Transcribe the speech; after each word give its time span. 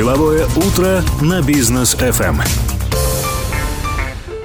Деловое 0.00 0.46
утро 0.56 1.02
на 1.20 1.42
бизнес 1.42 1.94
FM. 1.94 2.40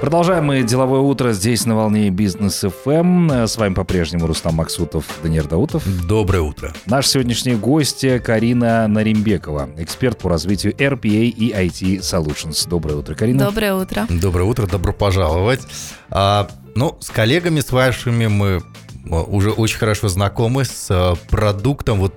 Продолжаем 0.02 0.44
мы 0.44 0.62
деловое 0.62 1.00
утро 1.00 1.32
здесь 1.32 1.64
на 1.64 1.74
волне 1.74 2.10
бизнес 2.10 2.62
FM. 2.62 3.46
С 3.46 3.56
вами 3.56 3.72
по-прежнему 3.72 4.26
Рустам 4.26 4.56
Максутов, 4.56 5.06
Даниил 5.22 5.46
Даутов. 5.46 5.82
Доброе 6.06 6.40
утро. 6.40 6.74
Наш 6.84 7.06
сегодняшний 7.06 7.54
гость 7.54 8.04
Карина 8.22 8.86
Наримбекова, 8.86 9.70
эксперт 9.78 10.18
по 10.18 10.28
развитию 10.28 10.74
RPA 10.74 11.24
и 11.24 11.52
IT 11.52 12.00
Solutions. 12.00 12.68
Доброе 12.68 12.96
утро, 12.96 13.14
Карина. 13.14 13.46
Доброе 13.46 13.76
утро. 13.76 14.06
Доброе 14.10 14.44
утро, 14.44 14.66
добро 14.66 14.92
пожаловать. 14.92 15.62
А, 16.10 16.50
ну, 16.74 16.98
с 17.00 17.08
коллегами, 17.08 17.60
с 17.60 17.72
вашими 17.72 18.26
мы 18.26 18.62
уже 19.08 19.52
очень 19.52 19.78
хорошо 19.78 20.08
знакомы 20.08 20.66
с 20.66 20.88
э, 20.90 21.14
продуктом. 21.30 22.00
Вот 22.00 22.12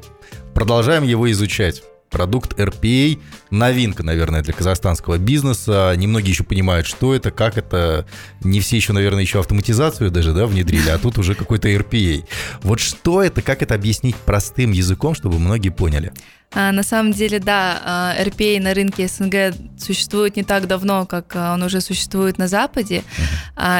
продолжаем 0.53 1.03
его 1.03 1.31
изучать 1.31 1.83
продукт 2.09 2.59
RPA, 2.59 3.19
новинка, 3.51 4.03
наверное, 4.03 4.41
для 4.41 4.53
казахстанского 4.53 5.17
бизнеса. 5.17 5.93
Немногие 5.95 6.31
еще 6.31 6.43
понимают, 6.43 6.87
что 6.87 7.13
это, 7.15 7.31
как 7.31 7.57
это. 7.57 8.05
Не 8.41 8.59
все 8.59 8.77
еще, 8.77 8.93
наверное, 8.93 9.21
еще 9.21 9.39
автоматизацию 9.39 10.11
даже 10.11 10.33
да, 10.33 10.45
внедрили, 10.45 10.89
а 10.89 10.97
тут 10.97 11.17
уже 11.17 11.35
какой-то 11.35 11.69
RPA. 11.69 12.25
Вот 12.61 12.79
что 12.79 13.23
это, 13.23 13.41
как 13.41 13.61
это 13.61 13.75
объяснить 13.75 14.15
простым 14.15 14.71
языком, 14.71 15.15
чтобы 15.15 15.39
многие 15.39 15.69
поняли? 15.69 16.11
А, 16.51 16.71
на 16.71 16.81
самом 16.81 17.11
деле, 17.11 17.39
да, 17.39 17.81
а, 17.85 18.15
RPA 18.23 18.59
на 18.59 18.73
рынке 18.73 19.07
СНГ 19.07 19.53
существует 19.77 20.35
не 20.35 20.43
так 20.43 20.67
давно, 20.67 21.05
как 21.05 21.35
а, 21.35 21.53
он 21.53 21.61
уже 21.61 21.79
существует 21.79 22.39
на 22.39 22.47
Западе. 22.47 23.03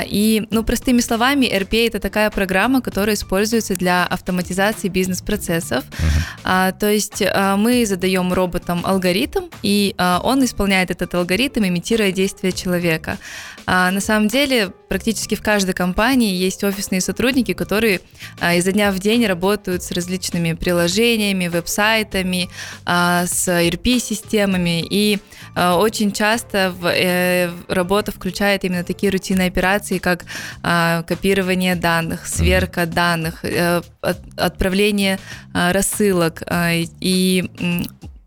И, 0.06 0.46
ну, 0.52 0.64
простыми 0.64 1.00
словами, 1.00 1.46
RPA 1.46 1.88
это 1.88 2.00
такая 2.00 2.30
программа, 2.30 2.82
которая 2.82 3.16
используется 3.16 3.76
для 3.76 4.06
автоматизации 4.06 4.90
бизнес-процессов. 4.90 5.86
То 6.44 6.78
есть 6.82 7.24
мы 7.58 7.86
задаем 7.86 8.34
роботам 8.34 8.86
алгоритм, 8.86 9.46
и 9.64 9.96
он 9.98 10.44
исполняет 10.44 10.92
этот 10.92 11.16
алгоритм, 11.16 11.64
имитируя 11.64 12.12
действия 12.12 12.52
человека. 12.52 13.18
На 13.66 14.02
самом 14.02 14.28
деле, 14.28 14.74
практически 14.90 15.36
в 15.36 15.42
каждой 15.42 15.74
компании 15.74 16.34
есть 16.34 16.64
офисные 16.64 17.02
сотрудники, 17.02 17.54
которые 17.54 18.02
изо 18.56 18.72
дня 18.72 18.92
в 18.92 19.00
день 19.00 19.26
работают 19.26 19.84
с 19.84 19.92
различными 19.92 20.54
приложениями, 20.54 21.48
веб-сайтами, 21.48 22.50
с 22.86 23.48
ERP-системами, 23.48 24.86
и 24.90 25.20
а, 25.56 25.78
очень 25.78 26.12
часто 26.12 26.72
в, 26.72 26.86
э, 26.88 27.52
работа 27.68 28.12
включает 28.12 28.64
именно 28.64 28.84
такие 28.84 29.12
рутинные 29.12 29.48
операции, 29.48 29.98
как 29.98 30.26
а, 30.64 31.04
копирование 31.04 31.76
данных, 31.76 32.28
сверка 32.28 32.86
данных, 32.86 33.44
э, 33.44 33.82
отправление 34.38 35.20
рассылок. 35.54 36.44
И 37.02 37.50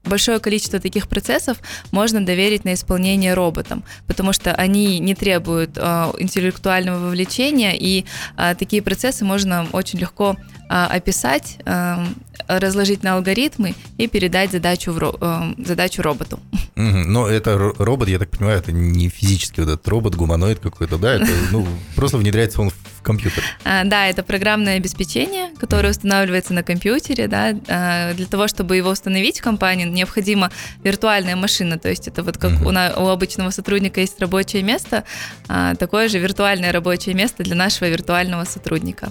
большое 0.05 0.39
количество 0.41 0.78
таких 0.78 1.08
процессов 1.08 1.58
можно 1.91 2.24
доверить 2.24 2.64
на 2.64 2.74
исполнение 2.74 3.34
роботам, 3.34 3.84
потому 4.06 4.33
что 4.33 4.52
они 4.52 4.98
не 4.98 5.14
требуют 5.14 5.77
э, 5.77 6.12
интеллектуального 6.19 6.98
вовлечения, 7.06 7.74
и 7.78 8.05
э, 8.36 8.55
такие 8.58 8.83
процессы 8.83 9.24
можно 9.24 9.67
очень 9.72 9.98
легко 9.98 10.36
э, 10.69 10.74
описать, 10.74 11.58
э, 11.64 12.05
разложить 12.48 13.02
на 13.02 13.14
алгоритмы 13.14 13.75
и 13.98 14.06
передать 14.06 14.52
задачу, 14.52 14.92
в, 14.92 15.19
э, 15.20 15.64
задачу 15.64 16.02
роботу. 16.02 16.41
Но 16.74 17.28
это 17.28 17.58
робот, 17.58 18.08
я 18.08 18.19
так 18.19 18.30
понимаю, 18.30 18.58
это 18.58 18.72
не 18.72 19.08
физический 19.08 19.61
вот 19.61 19.70
этот 19.70 19.86
робот, 19.89 20.14
гуманоид 20.14 20.58
какой-то, 20.58 20.97
да? 20.97 21.14
Это 21.14 21.28
ну, 21.50 21.66
просто 21.94 22.16
внедряется 22.16 22.62
он 22.62 22.70
в 22.70 23.02
компьютер. 23.02 23.42
А, 23.64 23.84
да, 23.84 24.06
это 24.06 24.22
программное 24.22 24.77
обеспечение, 24.77 25.50
которое 25.58 25.91
устанавливается 25.91 26.52
на 26.52 26.62
компьютере, 26.62 27.28
да. 27.28 27.55
А, 27.69 28.14
для 28.14 28.27
того, 28.27 28.48
чтобы 28.48 28.77
его 28.77 28.91
установить 28.91 29.41
в 29.41 29.42
компании, 29.42 29.84
необходима 29.84 30.50
виртуальная 30.83 31.36
машина, 31.36 31.78
то 31.78 31.89
есть 31.89 32.08
это 32.08 32.22
вот 32.22 32.39
как 32.39 32.52
uh-huh. 32.52 32.67
у, 32.67 32.70
на, 32.70 32.94
у 32.96 33.08
обычного 33.08 33.50
сотрудника 33.50 34.00
есть 34.00 34.20
рабочее 34.20 34.62
место, 34.62 35.05
а, 35.48 35.74
такое 35.74 36.08
же 36.08 36.19
виртуальное 36.19 36.72
рабочее 36.72 37.14
место 37.14 37.44
для 37.44 37.55
нашего 37.55 37.89
виртуального 37.89 38.45
сотрудника. 38.45 39.11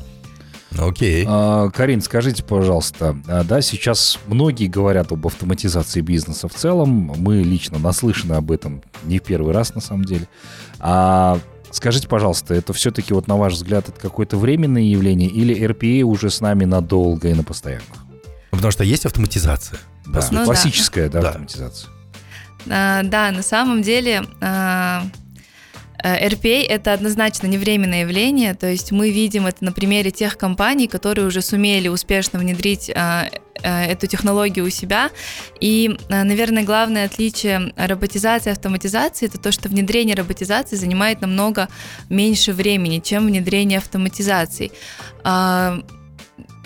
Окей. 0.77 1.23
Okay. 1.23 1.27
А, 1.27 1.69
Карин, 1.69 2.01
скажите, 2.01 2.43
пожалуйста, 2.43 3.17
а, 3.27 3.43
да, 3.43 3.61
сейчас 3.61 4.19
многие 4.27 4.67
говорят 4.67 5.11
об 5.11 5.27
автоматизации 5.27 6.01
бизнеса 6.01 6.47
в 6.47 6.53
целом. 6.53 7.13
Мы 7.17 7.41
лично 7.41 7.77
наслышаны 7.77 8.33
об 8.33 8.51
этом 8.51 8.81
не 9.03 9.19
в 9.19 9.23
первый 9.23 9.53
раз, 9.53 9.75
на 9.75 9.81
самом 9.81 10.05
деле. 10.05 10.27
А 10.79 11.39
скажите, 11.71 12.07
пожалуйста, 12.07 12.53
это 12.53 12.73
все-таки, 12.73 13.13
вот 13.13 13.27
на 13.27 13.37
ваш 13.37 13.53
взгляд, 13.53 13.89
это 13.89 13.99
какое-то 13.99 14.37
временное 14.37 14.83
явление 14.83 15.29
или 15.29 15.55
RPA 15.55 16.03
уже 16.03 16.29
с 16.29 16.39
нами 16.41 16.65
надолго 16.65 17.27
и 17.27 17.33
на 17.33 17.43
постоянку? 17.43 17.97
Потому 18.49 18.71
что 18.71 18.83
есть 18.83 19.05
автоматизация. 19.05 19.79
Да, 20.05 20.25
ну, 20.31 20.45
классическая 20.45 21.09
да. 21.09 21.21
Да, 21.21 21.29
автоматизация. 21.29 21.89
А, 22.69 23.03
да, 23.03 23.31
на 23.31 23.43
самом 23.43 23.81
деле 23.81 24.23
RPA— 26.03 26.66
это 26.69 26.94
однозначно 26.94 27.47
не 27.47 27.57
временное 27.57 28.01
явление, 28.01 28.53
то 28.53 28.67
есть 28.67 28.91
мы 28.91 29.12
видим 29.12 29.45
это 29.45 29.63
на 29.63 29.72
примере 29.72 30.12
тех 30.12 30.38
компаний, 30.38 30.88
которые 30.88 31.28
уже 31.28 31.41
сумели 31.41 31.88
успешно 31.88 32.39
внедрить 32.39 32.89
э, 32.89 33.29
э, 33.62 33.85
эту 33.85 34.07
технологию 34.07 34.66
у 34.66 34.69
себя. 34.69 35.12
И, 35.59 35.95
наверное, 36.09 36.63
главное 36.63 37.06
отличие 37.06 37.73
роботизации 37.75 38.50
и 38.50 38.53
автоматизации 38.53 39.28
это 39.28 39.38
то, 39.38 39.51
что 39.51 39.69
внедрение 39.69 40.16
роботизации 40.16 40.75
занимает 40.75 41.22
намного 41.22 41.67
меньше 42.09 42.53
времени, 42.53 43.00
чем 43.00 43.28
внедрение 43.28 43.78
автоматизации. 43.78 44.72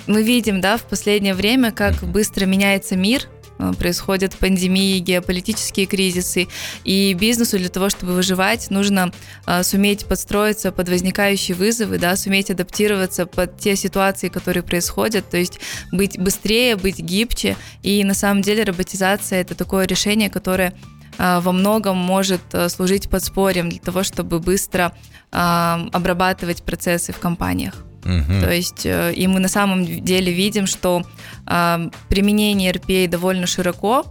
Мы 0.07 0.22
видим, 0.22 0.62
да, 0.62 0.78
в 0.78 0.84
последнее 0.84 1.34
время, 1.34 1.72
как 1.72 2.03
быстро 2.03 2.46
меняется 2.46 2.96
мир, 2.96 3.28
Э, 3.28 3.34
происходят 3.77 4.35
пандемии, 4.35 4.99
геополитические 4.99 5.85
кризисы, 5.85 6.47
и 6.83 7.13
бизнесу 7.13 7.57
для 7.57 7.69
того, 7.69 7.89
чтобы 7.89 8.13
выживать, 8.13 8.69
нужно 8.69 9.11
э, 9.45 9.63
суметь 9.63 10.05
подстроиться 10.05 10.71
под 10.71 10.89
возникающие 10.89 11.55
вызовы, 11.55 11.97
да, 11.97 12.16
суметь 12.16 12.51
адаптироваться 12.51 13.25
под 13.25 13.57
те 13.57 13.75
ситуации, 13.75 14.29
которые 14.29 14.63
происходят, 14.63 15.29
то 15.29 15.38
есть 15.38 15.59
быть 15.91 16.19
быстрее, 16.19 16.75
быть 16.75 16.99
гибче, 16.99 17.57
и 17.83 18.03
на 18.03 18.13
самом 18.13 18.41
деле 18.41 18.63
роботизация 18.63 19.41
это 19.41 19.55
такое 19.55 19.85
решение, 19.85 20.29
которое 20.29 20.73
э, 21.17 21.39
во 21.39 21.51
многом 21.51 21.97
может 21.97 22.41
служить 22.69 23.09
подспорьем 23.09 23.69
для 23.69 23.79
того, 23.79 24.03
чтобы 24.03 24.39
быстро 24.39 24.93
обрабатывать 25.31 26.63
процессы 26.63 27.11
в 27.11 27.19
компаниях. 27.19 27.83
Угу. 28.05 28.41
То 28.41 28.53
есть, 28.53 28.85
э, 28.85 29.13
и 29.13 29.27
мы 29.27 29.39
на 29.39 29.47
самом 29.47 29.85
деле 29.85 30.31
видим, 30.31 30.67
что 30.67 31.03
э, 31.47 31.89
применение 32.07 32.71
RPA 32.71 33.07
довольно 33.07 33.47
широко, 33.47 34.05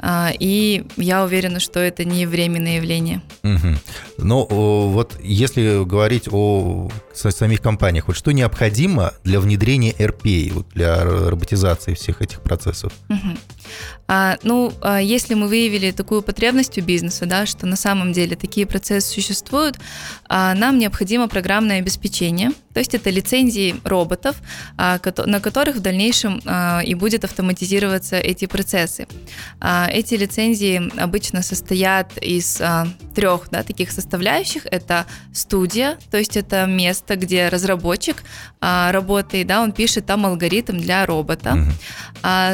э, 0.00 0.28
и 0.38 0.84
я 0.96 1.24
уверена, 1.24 1.58
что 1.58 1.80
это 1.80 2.04
не 2.04 2.26
временное 2.26 2.76
явление. 2.76 3.20
Угу. 3.42 3.74
Ну, 4.18 4.46
вот 4.92 5.18
если 5.22 5.84
говорить 5.84 6.28
о 6.30 6.88
самих 7.12 7.60
компаниях, 7.60 8.06
вот 8.06 8.16
что 8.16 8.30
необходимо 8.30 9.12
для 9.24 9.40
внедрения 9.40 9.92
RPA, 9.92 10.64
для 10.72 11.04
роботизации 11.04 11.94
всех 11.94 12.22
этих 12.22 12.40
процессов? 12.42 12.92
Угу. 13.08 13.36
А, 14.08 14.36
ну, 14.42 14.72
а, 14.80 15.00
если 15.00 15.34
мы 15.34 15.48
выявили 15.48 15.90
такую 15.90 16.22
потребность 16.22 16.76
у 16.76 16.82
бизнеса, 16.82 17.26
да, 17.26 17.46
что 17.46 17.66
на 17.66 17.76
самом 17.76 18.12
деле 18.12 18.36
такие 18.36 18.66
процессы 18.66 19.10
существуют, 19.10 19.78
а, 20.28 20.54
нам 20.54 20.78
необходимо 20.78 21.28
программное 21.28 21.78
обеспечение, 21.78 22.50
то 22.72 22.80
есть 22.80 22.94
это 22.94 23.10
лицензии 23.10 23.76
роботов, 23.84 24.36
а, 24.76 24.98
на 25.26 25.40
которых 25.40 25.76
в 25.76 25.80
дальнейшем 25.80 26.40
а, 26.46 26.80
и 26.80 26.94
будет 26.94 27.24
автоматизироваться 27.24 28.16
эти 28.16 28.46
процессы. 28.46 29.06
А, 29.60 29.88
эти 29.90 30.14
лицензии 30.14 30.90
обычно 31.00 31.42
состоят 31.42 32.16
из 32.18 32.60
трех 33.14 33.48
да, 33.50 33.62
таких 33.62 33.90
составляющих. 33.90 34.66
Это 34.70 35.06
студия, 35.32 35.98
то 36.10 36.18
есть 36.18 36.36
это 36.36 36.66
место, 36.66 37.16
где 37.16 37.48
разработчик 37.48 38.22
работает, 38.60 39.46
да, 39.46 39.62
он 39.62 39.72
пишет 39.72 40.06
там 40.06 40.24
алгоритм 40.24 40.78
для 40.78 41.04
робота. 41.04 41.66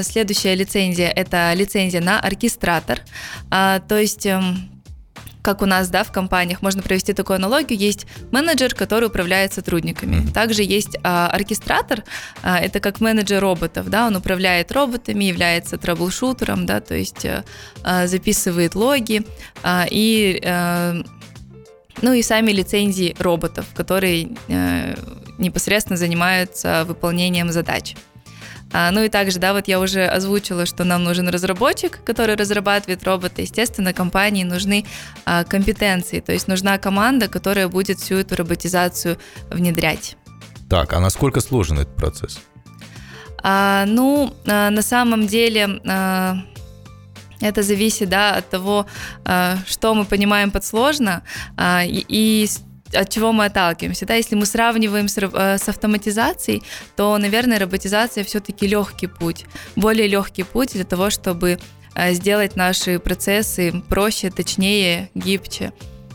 Следующая 0.03 0.55
лицензия 0.55 1.09
это 1.09 1.53
лицензия 1.55 2.00
на 2.00 2.19
оркестратор, 2.19 3.00
то 3.50 3.82
есть 3.91 4.26
эм, 4.26 4.70
как 5.43 5.62
у 5.62 5.67
нас, 5.67 5.88
да, 5.88 6.05
в 6.05 6.12
компаниях, 6.12 6.62
можно 6.62 6.82
провести 6.82 7.12
такую 7.12 7.37
аналогию, 7.37 7.79
есть 7.79 8.06
менеджер, 8.31 8.75
который 8.75 9.06
управляет 9.06 9.52
сотрудниками. 9.52 10.26
Также 10.32 10.62
есть 10.62 10.96
а, 11.02 11.29
оркестратор, 11.29 12.05
а, 12.43 12.58
это 12.58 12.81
как 12.81 13.00
менеджер 13.00 13.40
роботов, 13.40 13.88
да, 13.88 14.06
он 14.06 14.17
управляет 14.17 14.73
роботами, 14.73 15.25
является 15.25 15.79
трэблшутером, 15.79 16.67
да, 16.67 16.81
то 16.81 16.94
есть 16.94 17.26
а, 17.82 18.06
записывает 18.06 18.75
логи 18.75 19.23
а, 19.62 19.87
и 19.90 20.40
а, 20.44 21.02
ну 22.02 22.12
и 22.12 22.23
сами 22.23 22.52
лицензии 22.52 23.17
роботов, 23.19 23.67
которые 23.75 24.31
э, 24.49 24.94
непосредственно 25.38 25.96
занимаются 25.96 26.84
выполнением 26.87 27.50
задач. 27.50 27.96
А, 28.73 28.91
ну 28.91 29.03
и 29.03 29.09
также, 29.09 29.38
да, 29.38 29.53
вот 29.53 29.69
я 29.69 29.81
уже 29.81 30.05
озвучила, 30.05 30.67
что 30.67 30.85
нам 30.85 31.05
нужен 31.05 31.29
разработчик, 31.29 32.00
который 32.05 32.35
разрабатывает 32.35 33.05
робота. 33.05 33.43
Естественно, 33.43 33.93
компании 33.93 34.44
нужны 34.44 34.85
а, 35.25 35.44
компетенции, 35.44 36.20
то 36.20 36.32
есть 36.32 36.49
нужна 36.49 36.79
команда, 36.79 37.29
которая 37.29 37.69
будет 37.69 37.99
всю 37.99 38.17
эту 38.17 38.37
роботизацию 38.37 39.19
внедрять. 39.50 40.17
Так, 40.69 40.93
а 40.93 41.00
насколько 41.00 41.41
сложен 41.41 41.79
этот 41.79 41.97
процесс? 41.97 42.41
А, 43.43 43.85
ну, 43.87 44.35
а, 44.47 44.70
на 44.70 44.82
самом 44.82 45.26
деле, 45.26 45.81
а, 45.87 46.37
Это 47.41 47.62
зависит 47.62 48.09
да, 48.09 48.35
от 48.35 48.50
того, 48.50 48.87
что 49.67 49.94
мы 49.94 50.05
понимаем 50.05 50.50
под 50.50 50.65
сложно 50.65 51.23
и, 51.56 52.05
и 52.09 52.49
от 52.93 53.08
чего 53.11 53.32
мы 53.32 53.46
отталкиваемся. 53.46 54.06
Да? 54.06 54.14
Если 54.14 54.35
мы 54.35 54.46
сравниваем 54.46 55.08
с, 55.08 55.19
э, 55.19 55.58
с 55.58 55.69
автоматизацией, 55.69 56.62
то, 56.96 57.17
наверное, 57.19 57.58
роботизация 57.58 58.25
все-таки 58.25 58.67
легкий 58.67 59.06
путь, 59.06 59.46
более 59.76 60.08
легкий 60.08 60.44
путь 60.44 60.73
для 60.73 60.85
того, 60.85 61.11
чтобы 61.11 61.58
э, 61.94 62.12
сделать 62.14 62.56
наши 62.56 62.99
процессы 62.99 63.82
проще, 63.88 64.31
точнее, 64.31 65.11
гибче. 65.14 65.73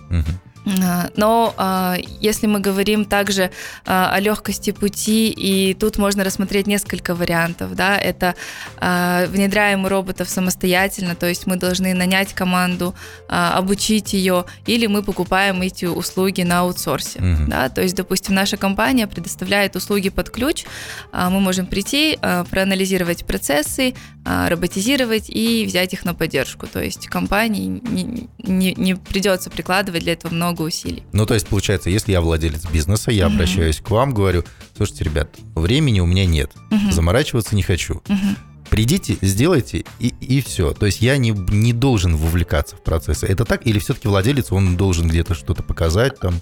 Угу. 0.10 0.53
А, 0.66 1.10
но 1.16 1.54
а, 1.58 1.98
если 2.22 2.48
мы 2.48 2.60
говорим 2.60 3.06
также 3.06 3.52
а, 3.86 4.12
о 4.14 4.20
легкости 4.20 4.72
пути, 4.72 5.30
и 5.30 5.74
тут 5.74 5.98
можно 5.98 6.24
рассмотреть 6.24 6.68
несколько 6.68 7.16
вариантов, 7.16 7.76
да, 7.76 7.98
это 7.98 8.36
внедряем 8.80 9.86
роботов 9.88 10.30
самостоятельно, 10.30 11.16
то 11.16 11.28
есть 11.28 11.48
мы 11.48 11.56
должны 11.56 11.94
нанять 11.94 12.34
команду, 12.34 12.96
обучить 13.28 14.14
ее, 14.14 14.46
или 14.66 14.88
мы 14.88 15.04
покупаем 15.04 15.62
эти 15.62 15.86
услуги 15.86 16.42
на 16.42 16.62
аутсорсе, 16.62 17.20
угу. 17.20 17.46
да, 17.48 17.70
то 17.70 17.82
есть, 17.82 17.96
допустим, 17.96 18.36
наша 18.36 18.58
компания 18.58 19.08
предоставляет 19.08 19.76
услуги 19.76 20.10
под 20.10 20.30
ключ, 20.30 20.66
мы 21.12 21.40
можем 21.40 21.66
прийти, 21.66 22.18
проанализировать 22.50 23.26
процессы, 23.26 23.94
роботизировать 24.26 25.30
и 25.30 25.66
взять 25.66 25.94
их 25.94 26.06
на 26.06 26.14
поддержку, 26.14 26.68
то 26.68 26.82
есть 26.82 27.08
компании 27.08 27.82
не, 27.84 28.30
не, 28.40 28.74
не 28.74 28.96
придется 28.96 29.50
прикладывать 29.50 30.04
для 30.04 30.14
этого 30.14 30.34
много 30.34 30.53
много 30.54 30.68
усилий. 30.68 31.04
Ну, 31.12 31.26
то 31.26 31.34
есть, 31.34 31.48
получается, 31.48 31.90
если 31.90 32.12
я 32.12 32.22
владелец 32.22 32.66
бизнеса, 32.72 33.12
я 33.12 33.28
угу. 33.28 33.36
обращаюсь 33.36 33.80
к 33.80 33.90
вам, 33.90 34.14
говорю, 34.14 34.44
слушайте, 34.76 35.04
ребят, 35.04 35.30
времени 35.56 36.00
у 36.00 36.06
меня 36.06 36.26
нет, 36.26 36.52
угу. 36.72 36.92
заморачиваться 36.92 37.56
не 37.56 37.64
хочу. 37.64 37.96
Угу. 38.08 38.36
Придите, 38.70 39.18
сделайте, 39.22 39.86
и, 40.00 40.14
и 40.20 40.42
все. 40.42 40.74
То 40.74 40.86
есть 40.86 41.02
я 41.02 41.18
не, 41.18 41.30
не 41.30 41.74
должен 41.74 42.16
вовлекаться 42.16 42.76
в 42.76 42.84
процессы. 42.84 43.28
Это 43.28 43.46
так? 43.46 43.68
Или 43.68 43.80
все-таки 43.80 44.08
владелец, 44.08 44.52
он 44.52 44.78
должен 44.78 45.08
где-то 45.08 45.36
что-то 45.36 45.62
показать 45.62 46.20
там? 46.20 46.36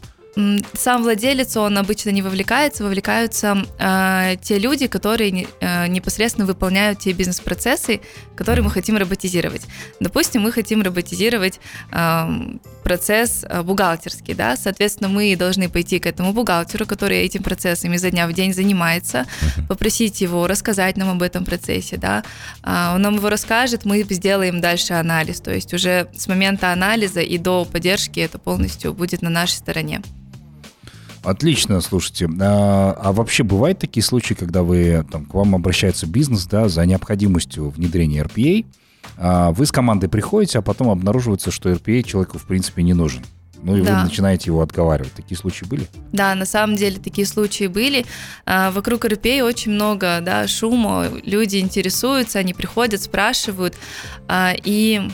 Сам 0.74 1.04
владелец, 1.04 1.57
он 1.57 1.78
обычно 1.78 2.10
не 2.12 2.22
вовлекается, 2.22 2.83
вовлекаются 2.83 3.66
э, 3.78 4.38
те 4.42 4.60
люди, 4.60 4.88
которые 4.88 5.48
э, 5.60 5.88
непосредственно 5.88 6.48
выполняют 6.48 7.00
те 7.00 7.12
бизнес-процессы, 7.12 8.00
которые 8.36 8.63
мы 8.63 8.72
хотим 8.72 8.95
роботизировать. 8.95 9.63
Допустим, 10.00 10.44
мы 10.44 10.54
хотим 10.54 10.83
роботизировать 10.83 11.60
э, 11.92 12.30
процесс 12.83 13.45
бухгалтерский, 13.63 14.33
да, 14.33 14.56
соответственно, 14.56 15.10
мы 15.10 15.36
должны 15.36 15.69
пойти 15.69 16.00
к 16.00 16.06
этому 16.06 16.31
бухгалтеру, 16.31 16.86
который 16.86 17.18
этим 17.19 17.44
процессом 17.44 17.94
изо 17.94 18.10
дня 18.10 18.25
в 18.27 18.34
день 18.34 18.54
занимается, 18.54 19.25
попросить 19.68 20.22
его 20.22 20.48
рассказать 20.48 20.95
нам 20.95 21.10
об 21.10 21.22
этом 21.22 21.44
процессе, 21.44 21.98
да, 21.98 22.24
э, 22.63 22.95
он 22.95 23.01
нам 23.01 23.16
его 23.16 23.30
расскажет, 23.30 23.84
мы 23.84 24.06
сделаем 24.10 24.62
дальше 24.62 24.94
анализ, 24.94 25.42
то 25.42 25.54
есть 25.54 25.74
уже 25.74 26.07
с 26.16 26.27
момента 26.27 26.72
анализа 26.72 27.19
и 27.19 27.38
до 27.38 27.66
поддержки 27.66 28.22
это 28.22 28.39
полностью 28.39 28.94
будет 28.94 29.22
на 29.22 29.30
нашей 29.30 29.57
стороне. 29.57 30.01
Отлично, 31.24 31.82
слушайте. 31.82 32.28
А, 32.40 32.98
а 33.00 33.12
вообще 33.12 33.44
бывают 33.44 33.80
такие 33.80 34.04
случаи, 34.04 34.34
когда 34.34 34.64
вы 34.64 35.06
там, 35.12 35.26
к 35.26 35.34
вам 35.34 35.56
обращается 35.56 36.08
бизнес 36.08 36.46
да, 36.46 36.68
за 36.68 36.86
необходимостью 36.86 37.70
внедрения 37.70 38.24
RPA, 38.24 38.66
а 39.18 39.52
вы 39.52 39.66
с 39.66 39.72
командой 39.72 40.08
приходите, 40.10 40.60
а 40.60 40.62
потом 40.62 40.90
обнаруживается, 40.90 41.52
что 41.52 41.70
RPA 41.70 42.04
человеку 42.04 42.40
в 42.40 42.46
принципе 42.46 42.84
не 42.84 42.94
нужен. 42.94 43.24
Ну 43.64 43.78
и 43.78 43.82
да. 43.82 44.00
вы 44.00 44.04
начинаете 44.06 44.46
его 44.48 44.62
отговаривать. 44.62 45.14
Такие 45.14 45.38
случаи 45.38 45.66
были? 45.66 45.88
Да, 46.12 46.34
на 46.34 46.46
самом 46.46 46.76
деле 46.76 47.00
такие 47.00 47.28
случаи 47.28 47.68
были. 47.68 48.06
А, 48.46 48.72
вокруг 48.72 49.06
RPA 49.06 49.44
очень 49.44 49.72
много 49.74 50.20
да, 50.22 50.48
шума, 50.48 51.08
люди 51.24 51.58
интересуются, 51.58 52.40
они 52.40 52.54
приходят, 52.54 53.02
спрашивают. 53.02 53.76
А, 54.28 54.54
и 54.64 55.08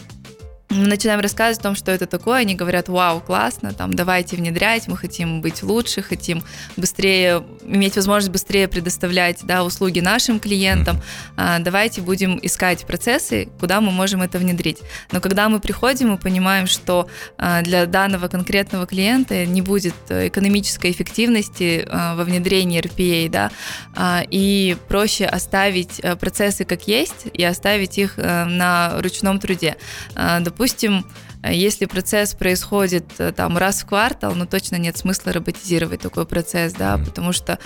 начинаем 0.70 1.20
рассказывать 1.20 1.60
о 1.60 1.64
том, 1.64 1.76
что 1.76 1.92
это 1.92 2.08
такое, 2.08 2.40
они 2.40 2.56
говорят, 2.56 2.90
вау, 2.90 3.22
классно, 3.22 3.74
там, 3.74 3.94
давайте 3.94 4.36
внедрять, 4.36 4.88
мы 4.88 4.98
хотим 4.98 5.42
быть 5.42 5.64
лучше, 5.64 6.02
хотим 6.02 6.44
быстрее, 6.76 7.44
иметь 7.68 7.96
возможность 7.96 8.32
быстрее 8.32 8.68
предоставлять, 8.68 9.40
да, 9.44 9.64
услуги 9.64 10.00
нашим 10.00 10.40
клиентам, 10.40 11.02
а, 11.36 11.60
давайте 11.60 12.02
будем 12.02 12.40
искать 12.42 12.86
процессы, 12.86 13.50
куда 13.60 13.82
мы 13.82 13.92
можем 13.92 14.22
это 14.22 14.40
внедрить. 14.40 14.80
Но 15.12 15.22
когда 15.22 15.50
мы 15.50 15.60
приходим, 15.60 16.10
мы 16.10 16.18
понимаем, 16.18 16.68
что 16.68 17.08
а, 17.38 17.62
для 17.62 17.86
данного 17.86 18.28
конкретного 18.28 18.86
клиента 18.86 19.46
не 19.46 19.62
будет 19.62 19.96
экономической 20.10 20.92
эффективности 20.92 21.86
а, 21.88 22.16
во 22.16 22.24
внедрении 22.24 22.82
RPA, 22.82 23.30
да, 23.30 23.52
и 24.30 24.78
проще 24.88 25.26
оставить 25.26 26.00
а, 26.00 26.16
процессы 26.16 26.66
как 26.66 26.88
есть 26.88 27.28
и 27.34 27.44
оставить 27.44 27.98
их 27.98 28.14
а, 28.18 28.46
на 28.46 29.02
ручном 29.02 29.40
труде. 29.40 29.78
Допустим, 30.16 31.00
э, 31.00 31.27
если 31.44 31.86
процесс 31.86 32.34
происходит 32.34 33.06
э, 33.20 33.32
там 33.32 33.58
раз 33.58 33.82
в 33.82 33.86
квартал, 33.86 34.34
ну 34.36 34.46
точно 34.46 34.78
нет 34.78 34.98
смысла 34.98 35.34
роботизировать 35.34 36.02
такой 36.02 36.26
процесс, 36.26 36.74
да, 36.74 36.98
потому 36.98 37.32
что 37.32 37.60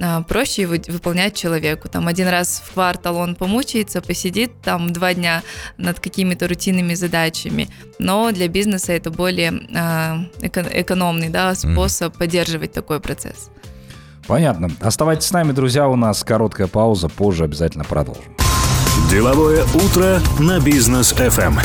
а, 0.00 0.22
проще 0.22 0.62
его 0.62 0.74
выполнять 0.88 1.34
человеку. 1.34 1.88
Там 1.88 2.06
один 2.06 2.28
раз 2.28 2.62
в 2.64 2.74
квартал 2.74 3.16
он 3.16 3.34
помучается, 3.34 4.02
посидит 4.02 4.60
там 4.62 4.92
два 4.92 5.14
дня 5.14 5.42
над 5.78 6.00
какими-то 6.00 6.48
рутинными 6.48 6.94
задачами, 6.94 7.68
но 7.98 8.30
для 8.30 8.48
бизнеса 8.48 8.92
это 8.92 9.10
более 9.10 9.52
а, 9.74 10.18
эко- 10.40 10.68
экономный 10.70 11.30
да, 11.30 11.54
способ 11.54 12.14
mm. 12.14 12.18
поддерживать 12.18 12.72
такой 12.72 13.00
процесс. 13.00 13.50
Понятно. 14.26 14.70
Оставайтесь 14.80 15.26
с 15.26 15.32
нами, 15.32 15.52
друзья, 15.52 15.88
у 15.88 15.96
нас 15.96 16.24
короткая 16.24 16.66
пауза, 16.66 17.08
позже 17.08 17.44
обязательно 17.44 17.84
продолжим. 17.84 18.24
Деловое 19.10 19.64
утро 19.74 20.20
на 20.40 20.58
бизнес 20.58 21.12
FM. 21.12 21.60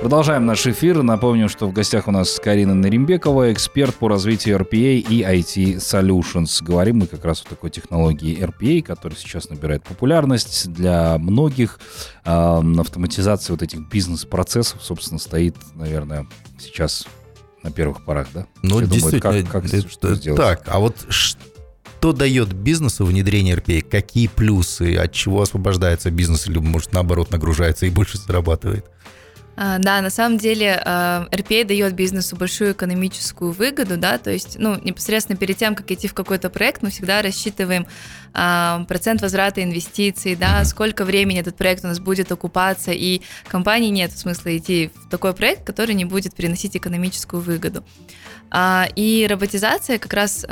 Продолжаем 0.00 0.46
наш 0.46 0.66
эфир. 0.66 1.02
Напомню, 1.02 1.50
что 1.50 1.68
в 1.68 1.74
гостях 1.74 2.08
у 2.08 2.10
нас 2.10 2.40
Карина 2.42 2.74
Наримбекова, 2.74 3.52
эксперт 3.52 3.94
по 3.94 4.08
развитию 4.08 4.58
RPA 4.58 4.98
и 4.98 5.22
IT 5.22 5.76
Solutions. 5.76 6.64
Говорим 6.64 7.00
мы 7.00 7.06
как 7.06 7.22
раз 7.26 7.42
о 7.42 7.48
такой 7.50 7.68
технологии 7.68 8.38
RPA, 8.42 8.80
которая 8.80 9.18
сейчас 9.18 9.50
набирает 9.50 9.82
популярность 9.84 10.72
для 10.72 11.18
многих. 11.18 11.78
Автоматизация 12.24 13.52
вот 13.52 13.62
этих 13.62 13.80
бизнес-процессов, 13.90 14.82
собственно, 14.82 15.18
стоит, 15.18 15.54
наверное, 15.74 16.26
сейчас 16.58 17.06
на 17.62 17.70
первых 17.70 18.02
порах, 18.06 18.28
да? 18.32 18.46
Ну, 18.62 18.78
Все 18.78 18.86
действительно, 18.86 19.20
думают, 19.20 19.48
как, 19.48 19.62
как 19.62 19.72
это, 19.72 19.86
что 19.86 20.14
сделать. 20.14 20.40
Так, 20.40 20.62
а 20.68 20.78
вот 20.78 20.96
что 21.10 22.12
дает 22.14 22.54
бизнесу 22.54 23.04
внедрение 23.04 23.54
RPA? 23.54 23.82
Какие 23.82 24.28
плюсы? 24.28 24.96
От 24.96 25.12
чего 25.12 25.42
освобождается 25.42 26.10
бизнес? 26.10 26.48
Или, 26.48 26.56
может, 26.56 26.94
наоборот, 26.94 27.30
нагружается 27.30 27.84
и 27.84 27.90
больше 27.90 28.16
зарабатывает? 28.16 28.86
А, 29.56 29.78
да, 29.78 30.00
на 30.00 30.10
самом 30.10 30.38
деле 30.38 30.80
RPA 30.84 31.62
а, 31.62 31.64
дает 31.64 31.94
бизнесу 31.94 32.36
большую 32.36 32.72
экономическую 32.72 33.52
выгоду, 33.52 33.96
да, 33.96 34.18
то 34.18 34.30
есть, 34.30 34.58
ну, 34.58 34.80
непосредственно 34.82 35.36
перед 35.36 35.56
тем, 35.56 35.74
как 35.74 35.90
идти 35.90 36.08
в 36.08 36.14
какой-то 36.14 36.50
проект, 36.50 36.82
мы 36.82 36.90
всегда 36.90 37.20
рассчитываем 37.20 37.86
а, 38.32 38.84
процент 38.88 39.20
возврата 39.22 39.62
инвестиций, 39.62 40.36
да, 40.36 40.64
сколько 40.64 41.04
времени 41.04 41.40
этот 41.40 41.56
проект 41.56 41.84
у 41.84 41.88
нас 41.88 41.98
будет 41.98 42.30
окупаться, 42.32 42.92
и 42.92 43.22
компании 43.48 43.90
нет 43.90 44.16
смысла 44.16 44.56
идти 44.56 44.90
в 44.94 45.10
такой 45.10 45.34
проект, 45.34 45.64
который 45.64 45.94
не 45.94 46.04
будет 46.04 46.34
приносить 46.34 46.76
экономическую 46.76 47.42
выгоду. 47.42 47.84
И 48.96 49.26
роботизация 49.30 49.98
как 50.00 50.12
раз 50.12 50.44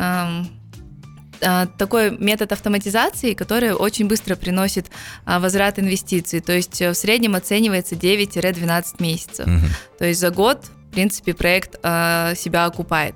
такой 1.40 2.10
метод 2.10 2.52
автоматизации, 2.52 3.34
который 3.34 3.72
очень 3.72 4.08
быстро 4.08 4.36
приносит 4.36 4.86
а, 5.24 5.40
возврат 5.40 5.78
инвестиций. 5.78 6.40
То 6.40 6.52
есть 6.52 6.80
э, 6.80 6.90
в 6.90 6.94
среднем 6.94 7.34
оценивается 7.34 7.94
9-12 7.94 8.84
месяцев. 8.98 9.46
Угу. 9.46 9.66
То 9.98 10.04
есть 10.06 10.20
за 10.20 10.30
год, 10.30 10.64
в 10.88 10.92
принципе, 10.92 11.34
проект 11.34 11.78
а, 11.82 12.34
себя 12.34 12.66
окупает. 12.66 13.14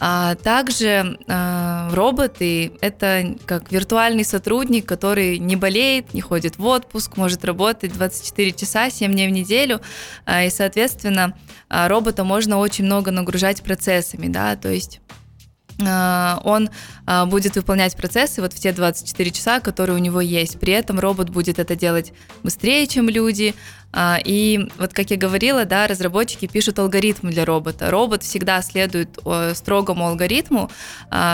А 0.00 0.34
также 0.34 1.16
э, 1.28 1.88
роботы– 1.92 2.72
это 2.80 3.36
как 3.46 3.70
виртуальный 3.70 4.24
сотрудник, 4.24 4.86
который 4.86 5.38
не 5.38 5.54
болеет, 5.54 6.14
не 6.14 6.20
ходит 6.20 6.58
в 6.58 6.66
отпуск, 6.66 7.16
может 7.16 7.44
работать 7.44 7.92
24 7.92 8.52
часа, 8.52 8.90
7 8.90 9.12
дней 9.12 9.28
в 9.28 9.30
неделю. 9.30 9.80
Э, 10.26 10.48
и, 10.48 10.50
соответственно, 10.50 11.36
робота 11.68 12.24
можно 12.24 12.58
очень 12.58 12.86
много 12.86 13.12
нагружать 13.12 13.62
процессами, 13.62 14.26
да, 14.26 14.56
то 14.56 14.68
есть 14.68 15.00
он 15.80 16.70
э, 17.06 17.24
будет 17.26 17.56
выполнять 17.56 17.96
процессы 17.96 18.40
вот 18.40 18.52
в 18.52 18.60
те 18.60 18.72
24 18.72 19.30
часа, 19.30 19.60
которые 19.60 19.96
у 19.96 20.00
него 20.00 20.20
есть. 20.20 20.58
При 20.58 20.72
этом 20.72 21.00
робот 21.00 21.30
будет 21.30 21.58
это 21.58 21.76
делать 21.76 22.12
быстрее, 22.42 22.86
чем 22.86 23.08
люди. 23.08 23.54
Э, 23.92 24.16
и 24.24 24.68
вот, 24.78 24.92
как 24.92 25.10
я 25.10 25.16
говорила, 25.16 25.64
да, 25.64 25.86
разработчики 25.86 26.46
пишут 26.46 26.78
алгоритм 26.78 27.30
для 27.30 27.44
робота. 27.44 27.90
Робот 27.90 28.22
всегда 28.22 28.62
следует 28.62 29.18
строгому 29.54 30.08
алгоритму, 30.08 30.70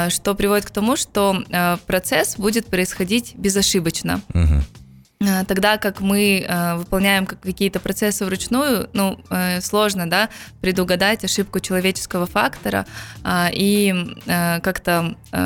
что 0.08 0.34
приводит 0.34 0.66
к 0.66 0.70
тому, 0.70 0.96
что 0.96 1.42
процесс 1.86 2.36
будет 2.36 2.66
происходить 2.66 3.34
безошибочно. 3.36 4.20
Угу. 4.32 4.79
Э, 5.22 5.44
тогда 5.44 5.76
как 5.76 6.00
мы 6.00 6.46
э, 6.48 6.74
выполняем 6.76 7.26
какие-то 7.26 7.78
процессы 7.78 8.24
вручную, 8.24 8.88
ну, 8.94 9.20
э, 9.28 9.60
сложно, 9.60 10.08
да, 10.08 10.30
предугадать 10.62 11.24
ошибку 11.24 11.60
человеческого 11.60 12.26
фактора 12.26 12.86
э, 13.22 13.48
и 13.52 13.94
э, 14.26 14.60
как-то 14.60 15.16
э, 15.30 15.38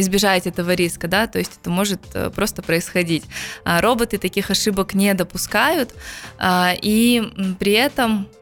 избежать 0.00 0.46
этого 0.46 0.72
риска, 0.72 1.08
да, 1.08 1.26
то 1.26 1.38
есть 1.38 1.58
это 1.60 1.68
может 1.68 2.00
э, 2.14 2.30
просто 2.30 2.62
происходить. 2.62 3.24
А 3.64 3.82
роботы 3.82 4.16
таких 4.16 4.50
ошибок 4.50 4.94
не 4.94 5.12
допускают, 5.12 5.94
э, 6.38 6.76
и 6.80 7.56
при 7.58 7.72
этом 7.72 8.28
Э, 8.30 8.37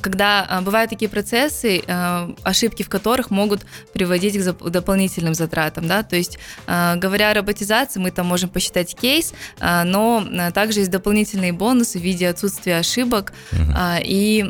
когда 0.00 0.46
э, 0.48 0.60
бывают 0.60 0.90
такие 0.90 1.08
процессы, 1.08 1.82
э, 1.86 2.34
ошибки 2.42 2.82
в 2.82 2.88
которых 2.88 3.30
могут 3.30 3.64
приводить 3.92 4.36
к 4.38 4.70
дополнительным 4.70 5.34
затратам, 5.34 5.88
да, 5.88 6.02
то 6.02 6.16
есть 6.16 6.38
говоря 6.66 7.30
о 7.30 7.34
роботизации, 7.34 8.00
мы 8.00 8.10
там 8.10 8.26
можем 8.26 8.48
посчитать 8.48 8.94
кейс, 8.94 9.32
но 9.60 10.24
также 10.54 10.80
есть 10.80 10.90
дополнительные 10.90 11.52
бонусы 11.52 11.98
в 11.98 12.02
виде 12.02 12.28
отсутствия 12.28 12.78
ошибок 12.78 13.32
угу. 13.52 13.72
и 14.02 14.44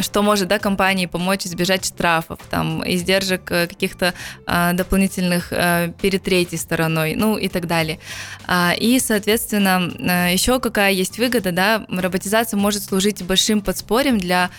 что 0.00 0.22
может 0.22 0.48
да, 0.48 0.58
компании 0.58 1.06
помочь 1.06 1.46
избежать 1.46 1.84
штрафов, 1.84 2.38
там, 2.50 2.82
издержек 2.86 3.50
э, 3.50 3.66
каких-то 3.66 4.14
а, 4.46 4.72
дополнительных 4.72 5.52
а, 5.52 5.88
перед 5.88 6.22
третьей 6.22 6.58
стороной, 6.58 7.14
ну 7.16 7.36
и 7.36 7.48
так 7.48 7.66
далее. 7.66 7.98
А, 8.46 8.74
и, 8.76 8.98
соответственно, 8.98 9.90
а, 9.98 10.28
еще 10.28 10.60
какая 10.60 10.92
есть 10.92 11.18
выгода, 11.18 11.52
да, 11.52 11.86
роботизация 11.88 12.58
может 12.58 12.82
служить 12.82 13.22
большим 13.22 13.60
подспорьем 13.60 14.18
для 14.18 14.50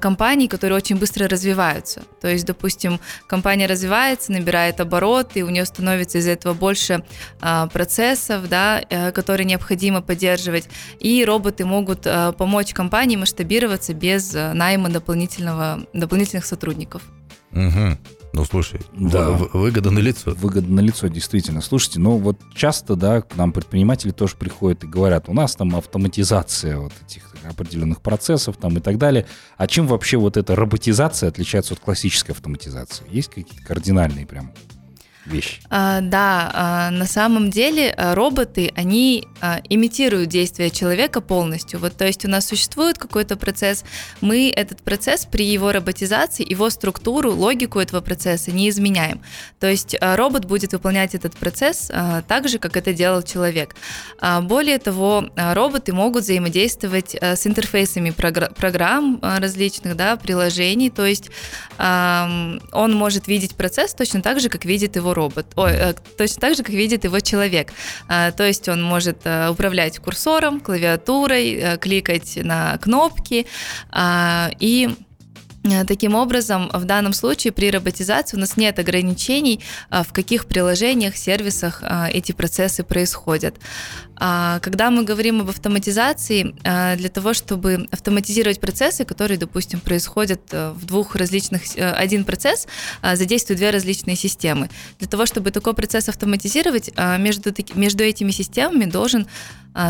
компаний, 0.00 0.48
которые 0.48 0.76
очень 0.76 0.96
быстро 0.96 1.28
развиваются. 1.28 2.02
То 2.20 2.28
есть, 2.28 2.44
допустим, 2.44 3.00
компания 3.26 3.66
развивается, 3.66 4.32
набирает 4.32 4.80
обороты, 4.80 5.44
у 5.44 5.48
нее 5.48 5.64
становится 5.64 6.18
из-за 6.18 6.32
этого 6.32 6.54
больше 6.54 7.02
а, 7.40 7.66
процессов, 7.68 8.48
да, 8.48 8.82
э, 8.88 9.12
которые 9.12 9.46
необходимо 9.46 10.02
поддерживать, 10.02 10.68
и 10.98 11.24
роботы 11.24 11.64
могут 11.64 12.06
а, 12.06 12.32
помочь 12.32 12.72
компании 12.72 13.16
масштабироваться 13.16 13.94
без 13.94 14.34
найма 14.34 14.88
дополнительного, 14.90 15.86
дополнительных 15.92 16.44
сотрудников. 16.44 17.02
Угу. 17.52 17.98
Ну, 18.32 18.44
слушай, 18.44 18.80
да. 18.92 19.30
выгода 19.30 19.90
на 19.90 19.98
лицо. 19.98 20.32
Выгода 20.32 20.68
на 20.68 20.80
лицо, 20.80 21.08
действительно. 21.08 21.60
Слушайте, 21.60 21.98
ну 21.98 22.16
вот 22.16 22.38
часто, 22.54 22.94
да, 22.94 23.22
к 23.22 23.36
нам 23.36 23.52
предприниматели 23.52 24.12
тоже 24.12 24.36
приходят 24.36 24.84
и 24.84 24.86
говорят, 24.86 25.28
у 25.28 25.32
нас 25.32 25.56
там 25.56 25.74
автоматизация 25.74 26.78
вот 26.78 26.92
этих 27.06 27.24
определенных 27.44 28.00
процессов 28.00 28.56
там 28.56 28.76
и 28.76 28.80
так 28.80 28.98
далее. 28.98 29.26
А 29.56 29.66
чем 29.66 29.86
вообще 29.86 30.16
вот 30.16 30.36
эта 30.36 30.54
роботизация 30.54 31.28
отличается 31.28 31.74
от 31.74 31.80
классической 31.80 32.32
автоматизации? 32.32 33.04
Есть 33.10 33.30
какие-то 33.30 33.64
кардинальные 33.66 34.26
прям 34.26 34.52
вещь. 35.30 35.60
А, 35.70 36.00
да, 36.00 36.50
а, 36.52 36.90
на 36.90 37.06
самом 37.06 37.50
деле 37.50 37.90
а, 37.90 38.14
роботы, 38.14 38.72
они 38.76 39.26
а, 39.40 39.60
имитируют 39.68 40.28
действия 40.28 40.70
человека 40.70 41.20
полностью. 41.20 41.80
Вот, 41.80 41.96
то 41.96 42.06
есть 42.06 42.24
у 42.24 42.28
нас 42.28 42.46
существует 42.46 42.98
какой-то 42.98 43.36
процесс, 43.36 43.84
мы 44.20 44.52
этот 44.54 44.82
процесс 44.82 45.26
при 45.26 45.46
его 45.46 45.72
роботизации, 45.72 46.50
его 46.50 46.70
структуру, 46.70 47.32
логику 47.32 47.78
этого 47.78 48.00
процесса 48.00 48.50
не 48.50 48.68
изменяем. 48.68 49.22
То 49.58 49.68
есть 49.68 49.96
а, 50.00 50.16
робот 50.16 50.44
будет 50.44 50.72
выполнять 50.72 51.14
этот 51.14 51.36
процесс 51.36 51.90
а, 51.92 52.22
так 52.22 52.48
же, 52.48 52.58
как 52.58 52.76
это 52.76 52.92
делал 52.92 53.22
человек. 53.22 53.76
А, 54.18 54.40
более 54.40 54.78
того, 54.78 55.30
а, 55.36 55.54
роботы 55.54 55.92
могут 55.92 56.24
взаимодействовать 56.24 57.16
а, 57.20 57.36
с 57.36 57.46
интерфейсами 57.46 58.10
програ- 58.10 58.52
программ 58.54 59.18
различных, 59.22 59.96
да, 59.96 60.16
приложений, 60.16 60.90
то 60.90 61.06
есть 61.06 61.30
а, 61.78 62.58
он 62.72 62.94
может 62.94 63.28
видеть 63.28 63.54
процесс 63.54 63.94
точно 63.94 64.22
так 64.22 64.40
же, 64.40 64.48
как 64.48 64.64
видит 64.64 64.96
его 64.96 65.14
робот, 65.14 65.19
ой, 65.56 65.72
э, 65.72 65.94
точно 66.16 66.40
так 66.40 66.56
же, 66.56 66.62
как 66.62 66.74
видит 66.74 67.04
его 67.04 67.20
человек. 67.20 67.72
А, 68.08 68.30
то 68.32 68.44
есть 68.44 68.68
он 68.68 68.82
может 68.82 69.18
э, 69.24 69.50
управлять 69.50 69.98
курсором, 69.98 70.60
клавиатурой, 70.60 71.54
э, 71.54 71.78
кликать 71.78 72.38
на 72.42 72.78
кнопки 72.78 73.46
а, 73.90 74.50
и 74.58 74.90
таким 75.86 76.14
образом, 76.14 76.70
в 76.72 76.84
данном 76.84 77.12
случае 77.12 77.52
при 77.52 77.70
роботизации 77.70 78.36
у 78.36 78.40
нас 78.40 78.56
нет 78.56 78.78
ограничений, 78.78 79.60
э, 79.90 80.02
в 80.02 80.12
каких 80.12 80.46
приложениях, 80.46 81.16
сервисах 81.16 81.82
э, 81.82 82.08
эти 82.12 82.32
процессы 82.32 82.82
происходят. 82.82 83.56
А, 84.22 84.58
когда 84.60 84.90
мы 84.90 85.04
говорим 85.04 85.40
об 85.40 85.48
автоматизации, 85.48 86.54
для 86.62 87.08
того, 87.08 87.32
чтобы 87.32 87.88
автоматизировать 87.90 88.60
процессы, 88.60 89.04
которые, 89.06 89.38
допустим, 89.38 89.80
происходят 89.80 90.40
в 90.52 90.84
двух 90.84 91.16
различных... 91.16 91.62
Один 91.76 92.24
процесс 92.24 92.66
задействует 93.02 93.58
две 93.58 93.70
различные 93.70 94.16
системы. 94.16 94.68
Для 94.98 95.08
того, 95.08 95.24
чтобы 95.24 95.50
такой 95.50 95.72
процесс 95.72 96.10
автоматизировать, 96.10 96.90
между, 97.18 97.54
между 97.74 98.04
этими 98.04 98.30
системами 98.30 98.84
должен 98.84 99.26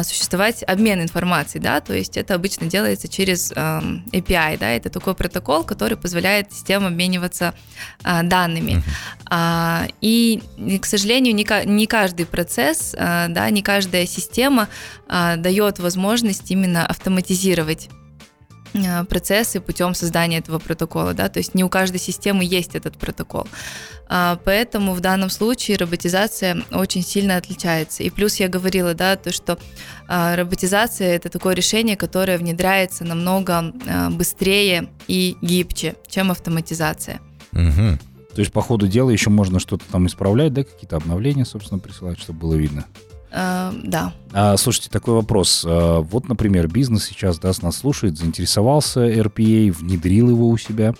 существовать 0.04 0.62
обмен 0.62 1.02
информацией, 1.02 1.62
да, 1.62 1.80
то 1.80 1.94
есть 1.94 2.16
это 2.16 2.34
обычно 2.34 2.66
делается 2.66 3.08
через 3.08 3.50
API, 3.50 4.58
да, 4.58 4.70
это 4.70 4.90
такой 4.90 5.14
протокол, 5.14 5.59
который 5.64 5.96
позволяет 5.96 6.52
системам 6.52 6.88
обмениваться 6.88 7.54
данными. 8.02 8.82
Uh-huh. 9.30 9.92
И, 10.00 10.42
к 10.80 10.86
сожалению, 10.86 11.34
не 11.34 11.86
каждый 11.86 12.26
процесс, 12.26 12.94
да, 12.96 13.50
не 13.50 13.62
каждая 13.62 14.06
система 14.06 14.68
дает 15.08 15.78
возможность 15.78 16.50
именно 16.50 16.86
автоматизировать 16.86 17.88
процессы 19.08 19.60
путем 19.60 19.94
создания 19.94 20.38
этого 20.38 20.58
протокола, 20.58 21.14
да, 21.14 21.28
то 21.28 21.38
есть 21.38 21.54
не 21.54 21.64
у 21.64 21.68
каждой 21.68 21.98
системы 21.98 22.44
есть 22.44 22.74
этот 22.74 22.96
протокол. 22.96 23.46
А, 24.12 24.40
поэтому 24.44 24.92
в 24.92 25.00
данном 25.00 25.30
случае 25.30 25.76
роботизация 25.76 26.64
очень 26.72 27.02
сильно 27.02 27.36
отличается. 27.36 28.02
И 28.02 28.10
плюс 28.10 28.36
я 28.36 28.48
говорила, 28.48 28.92
да, 28.92 29.14
то, 29.14 29.32
что 29.32 29.56
а, 30.08 30.34
роботизация 30.34 31.14
это 31.14 31.28
такое 31.28 31.54
решение, 31.54 31.96
которое 31.96 32.36
внедряется 32.36 33.04
намного 33.04 33.72
а, 33.88 34.10
быстрее 34.10 34.88
и 35.06 35.36
гибче, 35.40 35.94
чем 36.08 36.32
автоматизация. 36.32 37.20
Угу. 37.52 37.98
То 38.34 38.40
есть 38.40 38.52
по 38.52 38.62
ходу 38.62 38.88
дела 38.88 39.10
еще 39.10 39.30
можно 39.30 39.60
что-то 39.60 39.84
там 39.90 40.08
исправлять, 40.08 40.52
да, 40.52 40.64
какие-то 40.64 40.96
обновления, 40.96 41.44
собственно, 41.44 41.78
присылать, 41.78 42.18
чтобы 42.18 42.40
было 42.40 42.54
видно. 42.54 42.86
Э, 43.30 43.72
да. 43.82 44.12
А, 44.32 44.56
слушайте, 44.56 44.90
такой 44.90 45.14
вопрос. 45.14 45.64
А, 45.66 46.00
вот, 46.00 46.28
например, 46.28 46.68
бизнес 46.68 47.04
сейчас 47.04 47.38
да, 47.38 47.52
нас 47.62 47.76
слушает, 47.76 48.18
заинтересовался 48.18 49.06
RPA, 49.08 49.72
внедрил 49.72 50.30
его 50.30 50.48
у 50.48 50.56
себя. 50.56 50.94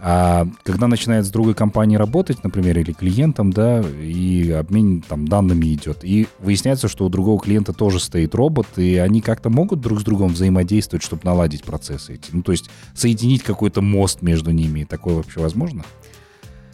А 0.00 0.46
когда 0.62 0.86
начинает 0.86 1.26
с 1.26 1.30
другой 1.30 1.54
компанией 1.54 1.98
работать, 1.98 2.44
например, 2.44 2.78
или 2.78 2.92
клиентом, 2.92 3.52
да, 3.52 3.80
и 3.80 4.48
обмен 4.52 5.02
там 5.02 5.26
данными 5.26 5.74
идет, 5.74 6.04
и 6.04 6.28
выясняется, 6.38 6.86
что 6.86 7.04
у 7.04 7.08
другого 7.08 7.40
клиента 7.40 7.72
тоже 7.72 7.98
стоит 7.98 8.32
робот, 8.36 8.66
и 8.76 8.96
они 8.98 9.20
как-то 9.20 9.50
могут 9.50 9.80
друг 9.80 10.00
с 10.00 10.04
другом 10.04 10.34
взаимодействовать, 10.34 11.02
чтобы 11.02 11.22
наладить 11.24 11.64
процессы 11.64 12.14
эти. 12.14 12.30
Ну, 12.30 12.42
то 12.42 12.52
есть 12.52 12.70
соединить 12.94 13.42
какой-то 13.42 13.82
мост 13.82 14.22
между 14.22 14.52
ними. 14.52 14.84
Такое 14.84 15.14
вообще 15.14 15.40
возможно? 15.40 15.84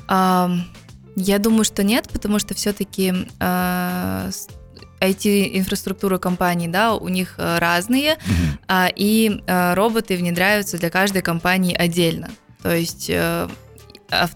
Um... 0.08 0.60
Я 1.16 1.38
думаю, 1.38 1.64
что 1.64 1.84
нет, 1.84 2.08
потому 2.12 2.38
что 2.38 2.54
все-таки 2.54 3.12
э, 3.38 4.30
IT-инфраструктура 5.00 6.18
компаний, 6.18 6.68
да, 6.68 6.94
у 6.94 7.08
них 7.08 7.34
э, 7.38 7.58
разные, 7.58 8.16
mm-hmm. 8.16 8.92
и 8.96 9.42
э, 9.46 9.74
роботы 9.74 10.16
внедряются 10.16 10.78
для 10.78 10.90
каждой 10.90 11.22
компании 11.22 11.74
отдельно. 11.74 12.30
То 12.62 12.74
есть 12.74 13.10
э, 13.10 13.48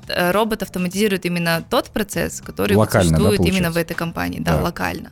робот 0.09 0.63
автоматизирует 0.63 1.25
именно 1.25 1.65
тот 1.69 1.91
процесс, 1.91 2.41
который 2.41 2.77
локально, 2.77 3.11
существует 3.11 3.41
да, 3.41 3.49
именно 3.49 3.71
в 3.71 3.77
этой 3.77 3.95
компании, 3.95 4.41
да, 4.41 4.57
да. 4.57 4.63
локально. 4.63 5.11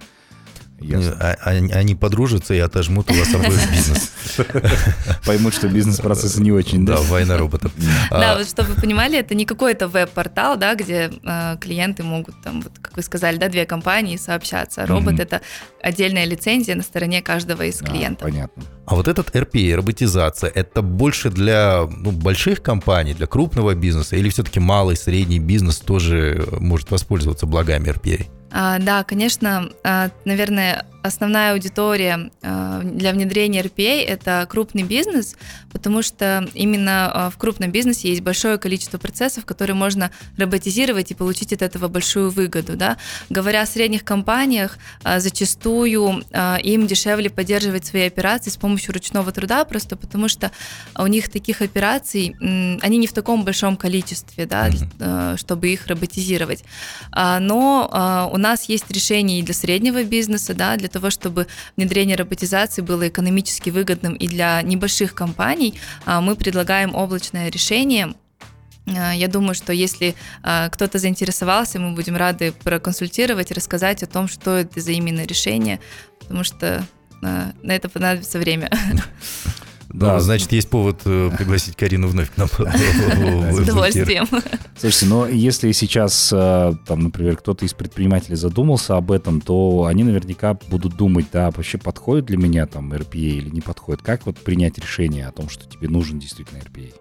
Ясно. 0.81 1.17
А, 1.21 1.37
они, 1.43 1.73
они 1.73 1.95
подружатся 1.95 2.55
и 2.55 2.59
отожмут 2.59 3.11
у 3.11 3.15
вас 3.15 3.35
обоих 3.35 3.71
бизнес. 3.73 4.13
Поймут, 5.25 5.55
что 5.55 5.69
бизнес-процессы 5.69 6.43
не 6.43 6.53
очень, 6.53 6.85
да? 6.85 6.97
Война 6.97 7.39
роботов. 7.39 7.73
Да, 8.11 8.35
а 8.35 8.39
вот 8.39 8.49
чтобы 8.49 8.75
вы 8.75 8.81
понимали, 8.81 9.19
это 9.19 9.35
не 9.35 9.47
какой-то 9.47 9.89
веб-портал, 9.89 10.57
да, 10.57 10.75
где 10.75 11.11
э, 11.25 11.57
клиенты 11.61 12.03
могут, 12.03 12.35
там, 12.43 12.61
вот, 12.61 12.73
как 12.81 12.97
вы 12.97 13.03
сказали, 13.03 13.39
да, 13.39 13.49
две 13.49 13.65
компании 13.65 14.17
сообщаться. 14.17 14.87
Робот— 14.87 15.19
это 15.21 15.41
отдельная 15.81 16.27
лицензия 16.27 16.75
на 16.75 16.83
стороне 16.83 17.23
каждого 17.23 17.63
из 17.63 17.79
клиентов. 17.79 18.29
Понятно. 18.29 18.63
А 18.87 18.95
вот 18.95 19.09
этот 19.09 19.35
RPA, 19.35 19.75
роботизация, 19.75 20.51
это 20.51 20.83
больше 20.83 21.31
для 21.31 21.87
ну, 21.89 22.13
больших 22.13 22.63
компаний, 22.63 23.15
для 23.15 23.27
крупного 23.27 23.75
бизнеса, 23.75 24.17
или 24.17 24.29
все-таки 24.29 24.61
малый, 24.61 24.97
средний 24.97 25.39
бизнес 25.39 25.79
тоже 25.79 26.47
может 26.61 26.91
воспользоваться 26.91 27.47
благами 27.47 27.89
RPA? 27.89 28.27
А, 28.59 28.79
да, 28.79 29.05
конечно, 29.05 29.69
а, 29.85 30.09
наверное, 30.25 30.87
основная 31.07 31.53
аудитория 31.53 32.31
э, 32.43 32.81
для 32.85 33.13
внедрения 33.13 33.63
RPA– 33.63 34.05
это 34.07 34.47
крупный 34.49 34.83
бизнес, 34.83 35.37
потому 35.73 36.03
что 36.03 36.49
именно 36.55 37.31
в 37.33 37.39
крупном 37.39 37.71
бизнесе 37.71 38.09
есть 38.09 38.23
большое 38.23 38.59
количество 38.59 38.99
процессов, 38.99 39.45
которые 39.45 39.75
можно 39.75 40.11
роботизировать 40.37 41.11
и 41.11 41.15
получить 41.15 41.53
от 41.53 41.63
этого 41.63 41.89
большую 41.89 42.31
выгоду. 42.31 42.77
Да? 42.77 42.97
Говоря 43.31 43.63
о 43.63 43.67
средних 43.67 44.05
компаниях, 44.05 44.79
зачастую 45.05 46.25
им 46.63 46.87
дешевле 46.87 47.31
поддерживать 47.31 47.87
свои 47.87 48.07
операции 48.07 48.51
с 48.51 48.57
помощью 48.57 48.95
ручного 48.95 49.33
труда, 49.33 49.65
просто 49.65 49.97
потому 49.97 50.29
что 50.29 50.51
у 50.99 51.07
них 51.07 51.29
таких 51.29 51.61
операций, 51.61 52.35
они 52.41 52.99
не 52.99 53.07
в 53.07 53.13
таком 53.13 53.45
большом 53.45 53.77
количестве, 53.77 54.47
да, 54.47 54.71
чтобы 55.37 55.69
их 55.69 55.87
роботизировать. 55.87 56.65
Но 57.15 58.31
у 58.33 58.39
нас 58.39 58.69
есть 58.69 58.91
решения 58.91 59.41
и 59.41 59.43
для 59.43 59.55
среднего 59.55 60.03
бизнеса, 60.05 60.55
да, 60.55 60.77
для 60.77 60.89
того, 60.97 61.11
чтобы 61.11 61.47
внедрение 61.77 62.17
роботизации 62.17 62.81
было 62.81 63.09
экономически 63.09 63.69
выгодным 63.69 64.15
и 64.15 64.27
для 64.27 64.63
небольших 64.63 65.15
компаний, 65.15 65.75
а, 66.07 66.23
мы 66.23 66.37
предлагаем 66.37 66.95
облачное 66.95 67.51
решение. 67.51 68.15
А, 68.87 69.13
я 69.13 69.29
думаю, 69.29 69.55
что 69.55 69.75
если 69.75 70.15
а, 70.43 70.71
кто-то 70.71 70.99
заинтересовался, 70.99 71.79
мы 71.79 71.95
будем 71.95 72.17
рады 72.17 72.53
проконсультировать, 72.53 73.53
рассказать 73.53 74.03
о 74.03 74.07
том, 74.07 74.27
что 74.27 74.57
это 74.57 74.81
за 74.81 74.93
именно 74.93 75.25
решение, 75.27 75.81
потому 76.21 76.45
что 76.45 76.87
на 77.23 77.73
это 77.73 77.89
понадобится 77.89 78.39
время. 78.39 78.71
Да, 79.89 80.15
ну, 80.15 80.21
значит, 80.21 80.53
есть 80.53 80.69
повод 80.69 81.01
э, 81.05 81.31
пригласить 81.37 81.77
Карину 81.77 82.09
вновь 82.09 82.31
к 82.33 82.37
нам. 82.37 82.49
С 82.49 83.59
удовольствием. 83.59 84.27
Слушайте, 84.77 85.07
но 85.07 85.27
если 85.27 85.73
сейчас, 85.73 86.33
э, 86.33 86.75
там, 86.87 87.01
например, 87.01 87.37
кто-то 87.37 87.65
из 87.65 87.73
предпринимателей 87.73 88.37
задумался 88.37 88.97
об 88.97 89.13
этом, 89.13 89.41
то 89.41 89.87
они 89.87 90.05
наверняка 90.05 90.55
будут 90.69 90.97
думать, 90.97 91.27
да, 91.33 91.51
вообще 91.51 91.79
подходит 91.79 92.27
для 92.27 92.37
меня 92.37 92.67
там 92.67 92.93
RPA 92.93 93.17
или 93.17 93.49
не 93.49 93.61
подходит. 93.61 94.03
Как 94.03 94.27
вот 94.27 94.37
принять 94.39 94.79
решение 94.79 95.29
о 95.29 95.33
том, 95.33 95.49
что 95.49 95.67
тебе 95.67 95.89
нужен 95.89 96.19
действительно 96.19 96.59
RPA? 96.59 96.93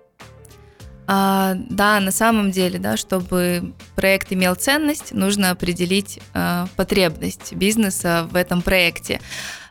А, 1.07 1.55
да, 1.69 1.99
на 1.99 2.11
самом 2.11 2.51
деле, 2.51 2.79
да, 2.79 2.97
чтобы 2.97 3.73
проект 3.95 4.33
имел 4.33 4.55
ценность, 4.55 5.13
нужно 5.13 5.51
определить 5.51 6.19
а, 6.33 6.67
потребность 6.75 7.53
бизнеса 7.53 8.27
в 8.31 8.35
этом 8.35 8.61
проекте. 8.61 9.21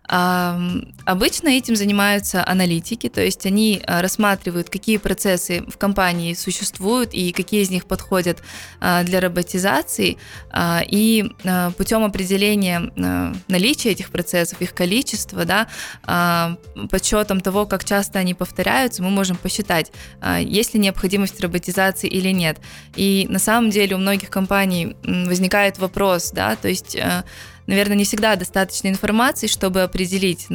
Обычно 0.07 1.49
этим 1.49 1.77
занимаются 1.77 2.47
аналитики, 2.47 3.09
то 3.09 3.23
есть 3.23 3.47
они 3.47 3.83
а, 3.87 4.03
рассматривают, 4.03 4.69
какие 4.69 4.99
процессы 4.99 5.65
в 5.67 5.79
компании 5.79 6.35
существуют 6.35 7.15
и 7.15 7.33
какие 7.33 7.63
из 7.63 7.71
них 7.71 7.87
подходят 7.87 8.43
а, 8.81 9.03
для 9.03 9.21
роботизации, 9.21 10.19
а, 10.51 10.83
и 10.87 11.25
путем 11.79 12.05
определения 12.05 12.93
наличия 13.49 13.91
этих 13.91 14.11
процессов, 14.11 14.61
их 14.61 14.75
количества, 14.75 15.45
да, 15.45 16.59
подсчетом 16.91 17.41
того, 17.41 17.67
как 17.67 17.85
часто 17.85 18.19
они 18.19 18.35
повторяются, 18.35 19.03
мы 19.03 19.11
можем 19.11 19.37
посчитать, 19.37 19.93
есть 20.41 20.75
ли 20.75 20.81
необходимость 20.81 21.41
роботизации 21.41 22.09
или 22.09 22.31
нет. 22.31 22.59
И 22.97 23.27
на 23.29 23.39
самом 23.39 23.71
деле 23.71 23.97
у 23.97 23.99
многих 23.99 24.31
компаний 24.31 24.97
возникает 25.03 25.79
вопрос, 25.79 26.31
да, 26.33 26.57
то 26.57 26.69
есть 26.69 26.97
наверное, 27.67 27.97
не 27.97 28.05
всегда 28.05 28.37
достаточно 28.37 28.89
информации, 28.89 29.47
чтобы 29.47 29.83
определить, 29.83 30.49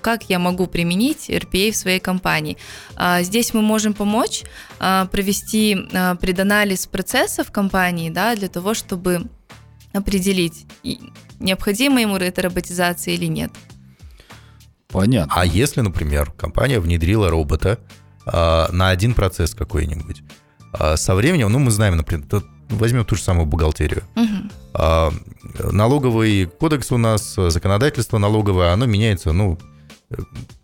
как 0.00 0.24
я 0.28 0.38
могу 0.38 0.66
применить 0.66 1.30
RPA 1.30 1.70
в 1.72 1.76
своей 1.76 2.00
компании. 2.00 2.56
А, 2.96 3.22
здесь 3.22 3.54
мы 3.54 3.62
можем 3.62 3.94
помочь 3.94 4.44
а, 4.78 5.06
провести 5.06 5.88
а, 5.92 6.14
преданализ 6.16 6.86
процессов 6.86 7.50
компании 7.50 8.10
да, 8.10 8.36
для 8.36 8.48
того, 8.48 8.74
чтобы 8.74 9.26
определить, 9.92 10.66
необходима 11.38 12.00
ему 12.00 12.16
эта 12.16 12.42
роботизация 12.42 13.14
или 13.14 13.26
нет. 13.26 13.50
Понятно. 14.88 15.32
А 15.36 15.46
если, 15.46 15.80
например, 15.80 16.32
компания 16.32 16.80
внедрила 16.80 17.30
робота 17.30 17.78
на 18.26 18.90
один 18.90 19.14
процесс 19.14 19.54
какой-нибудь, 19.54 20.22
со 20.96 21.14
временем, 21.14 21.50
ну, 21.50 21.58
мы 21.60 21.70
знаем, 21.70 21.96
например, 21.96 22.26
возьмем 22.70 23.04
ту 23.04 23.16
же 23.16 23.22
самую 23.22 23.46
бухгалтерию. 23.46 24.04
Угу. 24.16 25.72
Налоговый 25.72 26.46
кодекс 26.46 26.92
у 26.92 26.96
нас, 26.96 27.34
законодательство 27.34 28.18
налоговое, 28.18 28.72
оно 28.72 28.86
меняется, 28.86 29.32
ну, 29.32 29.58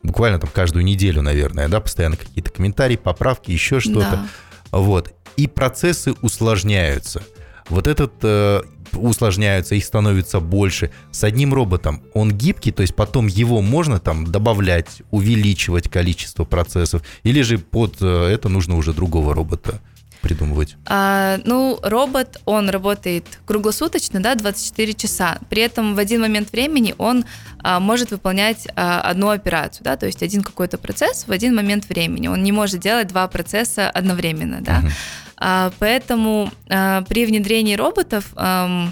буквально 0.02 0.38
там 0.38 0.50
каждую 0.52 0.84
неделю, 0.84 1.22
наверное, 1.22 1.68
да, 1.68 1.80
постоянно 1.80 2.16
какие-то 2.16 2.50
комментарии, 2.50 2.96
поправки, 2.96 3.50
еще 3.50 3.80
что-то. 3.80 4.26
Да. 4.72 4.78
Вот. 4.78 5.12
И 5.36 5.46
процессы 5.46 6.14
усложняются. 6.22 7.22
Вот 7.68 7.86
этот 7.86 8.12
э, 8.22 8.62
усложняются, 8.92 9.74
их 9.74 9.84
становится 9.84 10.40
больше. 10.40 10.90
С 11.10 11.24
одним 11.24 11.52
роботом 11.52 12.02
он 12.14 12.32
гибкий, 12.32 12.70
то 12.72 12.82
есть 12.82 12.94
потом 12.94 13.26
его 13.26 13.60
можно 13.60 13.98
там 13.98 14.26
добавлять, 14.26 15.02
увеличивать 15.10 15.88
количество 15.88 16.44
процессов, 16.44 17.02
или 17.22 17.42
же 17.42 17.58
под 17.58 17.96
э, 18.00 18.06
это 18.06 18.48
нужно 18.48 18.76
уже 18.76 18.92
другого 18.92 19.34
робота 19.34 19.80
придумывать? 20.26 20.76
А, 20.86 21.38
ну, 21.44 21.78
робот, 21.82 22.40
он 22.44 22.68
работает 22.68 23.24
круглосуточно, 23.44 24.20
да, 24.20 24.34
24 24.34 24.94
часа. 24.94 25.38
При 25.48 25.62
этом 25.62 25.94
в 25.94 25.98
один 25.98 26.20
момент 26.20 26.50
времени 26.50 26.94
он 26.98 27.24
а, 27.62 27.78
может 27.78 28.10
выполнять 28.10 28.66
а, 28.74 29.00
одну 29.00 29.30
операцию, 29.30 29.84
да, 29.84 29.96
то 29.96 30.06
есть 30.06 30.22
один 30.22 30.42
какой-то 30.42 30.78
процесс 30.78 31.28
в 31.28 31.30
один 31.30 31.54
момент 31.54 31.88
времени. 31.88 32.26
Он 32.26 32.42
не 32.42 32.52
может 32.52 32.80
делать 32.80 33.06
два 33.06 33.28
процесса 33.28 33.88
одновременно, 33.88 34.60
да. 34.60 34.80
Uh-huh. 34.80 34.90
А, 35.36 35.72
поэтому 35.78 36.50
а, 36.68 37.02
при 37.02 37.26
внедрении 37.26 37.76
роботов... 37.76 38.32
А, 38.36 38.88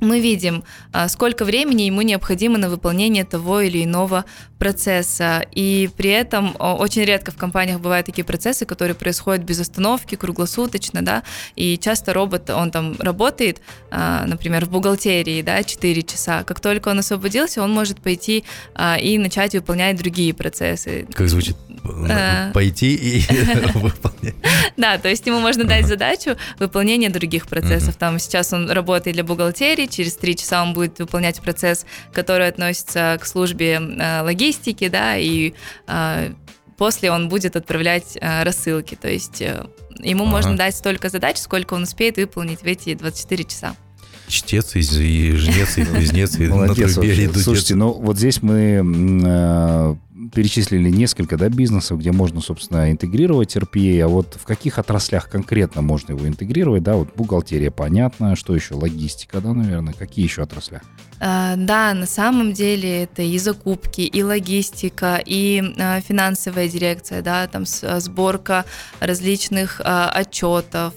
мы 0.00 0.20
видим, 0.20 0.64
а, 0.92 1.08
сколько 1.08 1.44
времени 1.44 1.82
ему 1.82 2.02
необходимо 2.02 2.58
на 2.58 2.68
выполнение 2.68 3.24
того 3.24 3.60
или 3.60 3.84
иного 3.84 4.24
процесса. 4.58 5.44
И 5.52 5.88
при 5.96 6.10
этом 6.10 6.56
очень 6.58 7.04
редко 7.04 7.30
в 7.30 7.36
компаниях 7.36 7.80
бывают 7.80 8.06
такие 8.06 8.24
процессы, 8.24 8.66
которые 8.66 8.94
происходят 8.94 9.44
без 9.44 9.60
остановки, 9.60 10.16
круглосуточно, 10.16 11.02
да, 11.02 11.22
и 11.56 11.78
часто 11.78 12.12
робот, 12.12 12.50
он 12.50 12.70
там 12.70 12.96
работает, 12.98 13.60
а, 13.90 14.24
например, 14.26 14.66
в 14.66 14.70
бухгалтерии, 14.70 15.42
да, 15.42 15.62
4 15.62 16.02
часа. 16.02 16.44
Как 16.44 16.60
только 16.60 16.88
он 16.88 16.98
освободился, 16.98 17.62
он 17.62 17.72
может 17.72 18.00
пойти 18.00 18.44
а, 18.74 18.96
и 18.96 19.18
начать 19.18 19.54
выполнять 19.54 19.96
другие 19.96 20.34
процессы. 20.34 21.06
Как 21.12 21.28
звучит? 21.28 21.56
Пойти 22.52 22.94
и 22.94 23.20
выполнять. 23.74 24.34
Да, 24.76 24.98
то 24.98 25.08
есть 25.08 25.26
ему 25.26 25.40
можно 25.40 25.64
дать 25.64 25.86
задачу 25.86 26.36
выполнения 26.58 27.08
других 27.08 27.46
процессов. 27.46 27.96
Там 27.96 28.18
сейчас 28.18 28.52
он 28.52 28.70
работает 28.70 29.14
для 29.14 29.24
бухгалтерии, 29.24 29.86
через 29.90 30.16
три 30.16 30.36
часа 30.36 30.62
он 30.62 30.72
будет 30.74 30.98
выполнять 30.98 31.40
процесс, 31.40 31.86
который 32.12 32.48
относится 32.48 33.18
к 33.20 33.26
службе 33.26 33.80
э, 33.80 34.22
логистики, 34.22 34.88
да, 34.88 35.16
и 35.16 35.54
э, 35.86 36.32
после 36.76 37.10
он 37.10 37.28
будет 37.28 37.56
отправлять 37.56 38.16
э, 38.20 38.42
рассылки. 38.42 38.94
То 38.94 39.08
есть 39.08 39.40
ему 39.40 40.24
ага. 40.24 40.30
можно 40.30 40.56
дать 40.56 40.74
столько 40.74 41.08
задач, 41.08 41.38
сколько 41.38 41.74
он 41.74 41.82
успеет 41.82 42.16
выполнить 42.16 42.60
в 42.60 42.66
эти 42.66 42.94
24 42.94 43.44
часа 43.44 43.76
чтец, 44.28 44.76
и 44.76 44.82
жнец, 44.82 45.78
и 45.78 45.84
кузнец, 45.84 46.38
и 46.38 46.48
на 46.48 46.74
трубе, 46.74 47.24
и 47.24 47.32
Слушайте, 47.32 47.74
ну 47.74 47.92
вот 47.92 48.18
здесь 48.18 48.42
мы 48.42 49.96
перечислили 50.32 50.90
несколько 50.90 51.36
да, 51.36 51.48
бизнесов, 51.48 51.98
где 51.98 52.12
можно, 52.12 52.40
собственно, 52.40 52.90
интегрировать 52.90 53.56
RPA, 53.56 54.02
а 54.02 54.08
вот 54.08 54.36
в 54.40 54.44
каких 54.44 54.78
отраслях 54.78 55.28
конкретно 55.28 55.82
можно 55.82 56.12
его 56.12 56.26
интегрировать, 56.26 56.82
да, 56.82 56.94
вот 56.94 57.14
бухгалтерия, 57.14 57.70
понятно, 57.70 58.36
что 58.36 58.54
еще, 58.54 58.74
логистика, 58.74 59.40
да, 59.40 59.52
наверное, 59.52 59.94
какие 59.94 60.24
еще 60.24 60.42
отрасли? 60.42 60.80
А, 61.20 61.56
да, 61.56 61.94
на 61.94 62.06
самом 62.06 62.52
деле 62.52 63.04
это 63.04 63.22
и 63.22 63.38
закупки, 63.38 64.02
и 64.02 64.22
логистика, 64.22 65.20
и 65.24 65.74
а, 65.78 66.00
финансовая 66.00 66.68
дирекция, 66.68 67.22
да, 67.22 67.46
там 67.46 67.64
сборка 67.66 68.64
различных 69.00 69.80
а, 69.84 70.10
отчетов, 70.10 70.94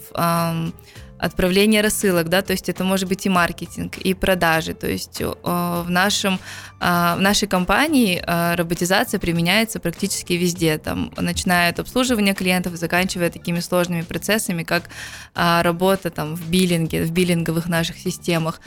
отправление 1.21 1.81
рассылок, 1.81 2.29
да, 2.29 2.41
то 2.41 2.53
есть 2.53 2.67
это 2.67 2.84
может 2.84 3.07
быть 3.07 3.25
и 3.27 3.29
маркетинг, 3.29 3.97
и 3.97 4.15
продажи, 4.15 4.73
то 4.73 4.88
есть 4.88 5.21
э, 5.21 5.34
в, 5.43 5.89
нашем, 5.89 6.39
э, 6.79 7.15
в 7.17 7.21
нашей 7.21 7.47
компании 7.47 8.21
э, 8.25 8.55
роботизация 8.55 9.19
применяется 9.19 9.79
практически 9.79 10.34
везде, 10.34 10.79
там, 10.79 11.12
начиная 11.17 11.69
от 11.69 11.79
обслуживания 11.79 12.34
клиентов, 12.34 12.75
заканчивая 12.75 13.29
такими 13.29 13.60
сложными 13.60 14.01
процессами, 14.01 14.63
как 14.63 14.89
работа 15.36 16.10
там 16.10 16.36
в 16.36 16.49
биллинге, 16.49 17.03
в 17.03 17.12
биллинговых 17.12 17.67
наших 17.67 17.97
системах. 17.97 18.60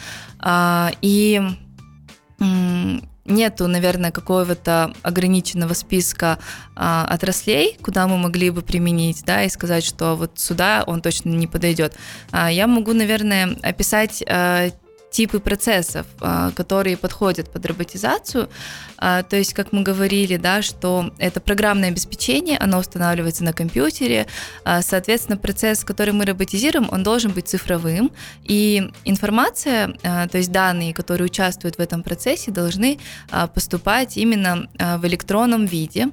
И 1.02 1.42
нету, 3.24 3.68
наверное, 3.68 4.10
какого-то 4.10 4.92
ограниченного 5.02 5.74
списка 5.74 6.38
а, 6.76 7.06
отраслей, 7.08 7.78
куда 7.82 8.06
мы 8.06 8.18
могли 8.18 8.50
бы 8.50 8.62
применить, 8.62 9.22
да, 9.24 9.44
и 9.44 9.48
сказать, 9.48 9.84
что 9.84 10.16
вот 10.16 10.38
сюда 10.38 10.84
он 10.86 11.00
точно 11.00 11.30
не 11.30 11.46
подойдет. 11.46 11.96
А, 12.30 12.50
я 12.50 12.66
могу, 12.66 12.92
наверное, 12.92 13.56
описать 13.62 14.22
а, 14.28 14.68
типы 15.14 15.38
процессов, 15.38 16.06
которые 16.56 16.96
подходят 16.96 17.48
под 17.48 17.64
роботизацию. 17.66 18.48
То 18.98 19.36
есть, 19.36 19.54
как 19.54 19.72
мы 19.72 19.82
говорили, 19.82 20.36
да, 20.36 20.60
что 20.60 21.12
это 21.18 21.40
программное 21.40 21.90
обеспечение, 21.90 22.58
оно 22.58 22.78
устанавливается 22.78 23.44
на 23.44 23.52
компьютере. 23.52 24.26
Соответственно, 24.80 25.38
процесс, 25.38 25.84
который 25.84 26.12
мы 26.12 26.24
роботизируем, 26.24 26.88
он 26.90 27.04
должен 27.04 27.30
быть 27.30 27.46
цифровым. 27.46 28.10
И 28.42 28.90
информация, 29.04 29.92
то 30.02 30.36
есть 30.36 30.50
данные, 30.50 30.92
которые 30.92 31.26
участвуют 31.26 31.76
в 31.76 31.80
этом 31.80 32.02
процессе, 32.02 32.50
должны 32.50 32.98
поступать 33.54 34.16
именно 34.16 34.68
в 34.78 35.06
электронном 35.06 35.66
виде. 35.66 36.08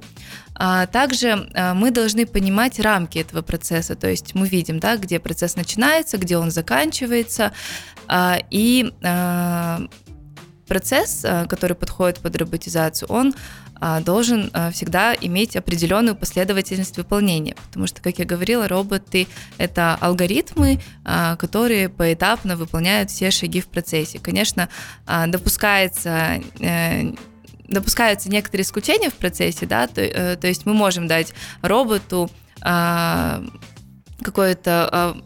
А 0.54 0.86
также 0.86 1.48
а, 1.54 1.74
мы 1.74 1.90
должны 1.90 2.26
понимать 2.26 2.78
рамки 2.78 3.18
этого 3.18 3.42
процесса, 3.42 3.94
то 3.94 4.08
есть 4.08 4.34
мы 4.34 4.46
видим, 4.46 4.80
да, 4.80 4.96
где 4.96 5.18
процесс 5.18 5.56
начинается, 5.56 6.18
где 6.18 6.36
он 6.36 6.50
заканчивается, 6.50 7.52
а, 8.06 8.38
и 8.50 8.92
процесс, 10.66 11.26
который 11.48 11.74
подходит 11.76 12.20
под 12.20 12.36
роботизацию, 12.36 13.08
он 13.10 13.34
должен 14.04 14.50
всегда 14.72 15.14
иметь 15.20 15.56
определенную 15.56 16.14
последовательность 16.16 16.96
выполнения, 16.96 17.56
потому 17.66 17.86
что, 17.88 18.00
как 18.00 18.18
я 18.18 18.24
говорила, 18.24 18.68
роботы— 18.68 19.26
это 19.58 19.96
алгоритмы, 20.00 20.80
которые 21.04 21.88
поэтапно 21.88 22.56
выполняют 22.56 23.10
все 23.10 23.30
шаги 23.30 23.60
в 23.60 23.66
процессе. 23.66 24.18
Конечно, 24.18 24.68
допускается 25.26 26.40
э, 26.60 27.12
допускаются 27.74 28.30
некоторые 28.30 28.64
исключения 28.64 29.10
в 29.10 29.14
процессе, 29.14 29.66
да, 29.66 29.86
то, 29.86 30.00
э, 30.00 30.36
то 30.36 30.46
есть 30.46 30.66
мы 30.66 30.74
можем 30.74 31.06
дать 31.06 31.32
роботу 31.62 32.30
э, 32.64 33.46
какое-то 34.22 35.14
э, 35.16 35.20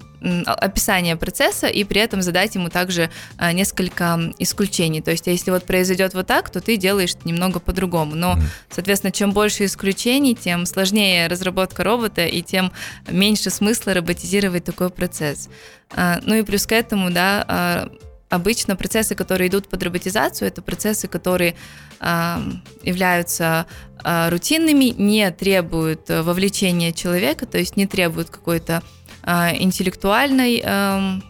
описание 0.46 1.16
процесса 1.16 1.66
и 1.66 1.84
при 1.84 2.00
этом 2.00 2.22
задать 2.22 2.54
ему 2.54 2.68
также 2.68 3.10
э, 3.38 3.52
несколько 3.52 4.18
исключений. 4.38 5.00
То 5.00 5.10
есть, 5.10 5.26
если 5.26 5.50
вот 5.50 5.64
произойдет 5.64 6.14
вот 6.14 6.26
так, 6.26 6.50
то 6.50 6.60
ты 6.60 6.76
делаешь 6.76 7.14
немного 7.24 7.60
по-другому. 7.60 8.14
Но, 8.14 8.38
соответственно, 8.70 9.12
чем 9.12 9.32
больше 9.32 9.64
исключений, 9.64 10.34
тем 10.34 10.66
сложнее 10.66 11.26
разработка 11.28 11.84
робота 11.84 12.24
и 12.24 12.42
тем 12.42 12.72
меньше 13.08 13.50
смысла 13.50 13.94
роботизировать 13.94 14.64
такой 14.64 14.90
процесс. 14.90 15.48
Э, 15.94 16.18
ну 16.22 16.34
и 16.34 16.42
плюс 16.42 16.66
к 16.66 16.72
этому, 16.72 17.10
да, 17.10 17.88
э, 17.90 18.05
обычно 18.28 18.76
процессы, 18.76 19.14
которые 19.14 19.48
идут 19.48 19.68
под 19.68 19.82
роботизацию, 19.82 20.48
это 20.48 20.62
процессы, 20.62 21.08
которые 21.08 21.54
э, 22.00 22.36
являются 22.82 23.66
э, 24.04 24.28
рутинными, 24.30 24.86
не 24.96 25.30
требуют 25.30 26.10
э, 26.10 26.22
вовлечения 26.22 26.92
человека, 26.92 27.46
то 27.46 27.58
есть 27.58 27.76
не 27.76 27.86
требуют 27.86 28.30
какой-то 28.30 28.82
э, 29.22 29.62
интеллектуальной 29.62 30.62
э, 30.64 31.20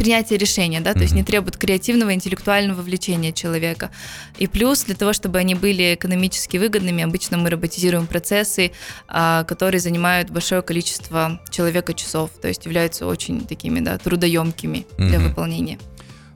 принятия 0.00 0.38
решения, 0.38 0.80
да, 0.80 0.94
то 0.94 0.98
mm-hmm. 0.98 1.02
есть 1.02 1.14
не 1.14 1.22
требуют 1.22 1.58
креативного 1.58 2.14
интеллектуального 2.14 2.78
вовлечения 2.78 3.32
человека. 3.32 3.90
И 4.38 4.46
плюс 4.46 4.84
для 4.84 4.94
того, 4.94 5.12
чтобы 5.12 5.38
они 5.38 5.54
были 5.54 5.94
экономически 5.94 6.56
выгодными, 6.56 7.04
обычно 7.04 7.36
мы 7.36 7.50
роботизируем 7.50 8.06
процессы, 8.06 8.72
а, 9.08 9.44
которые 9.44 9.80
занимают 9.80 10.30
большое 10.30 10.62
количество 10.62 11.38
человека 11.50 11.92
часов, 11.92 12.30
то 12.40 12.48
есть 12.48 12.64
являются 12.64 13.06
очень 13.06 13.46
такими, 13.46 13.80
да, 13.80 13.98
трудоемкими 13.98 14.86
mm-hmm. 14.96 15.08
для 15.08 15.18
выполнения. 15.18 15.78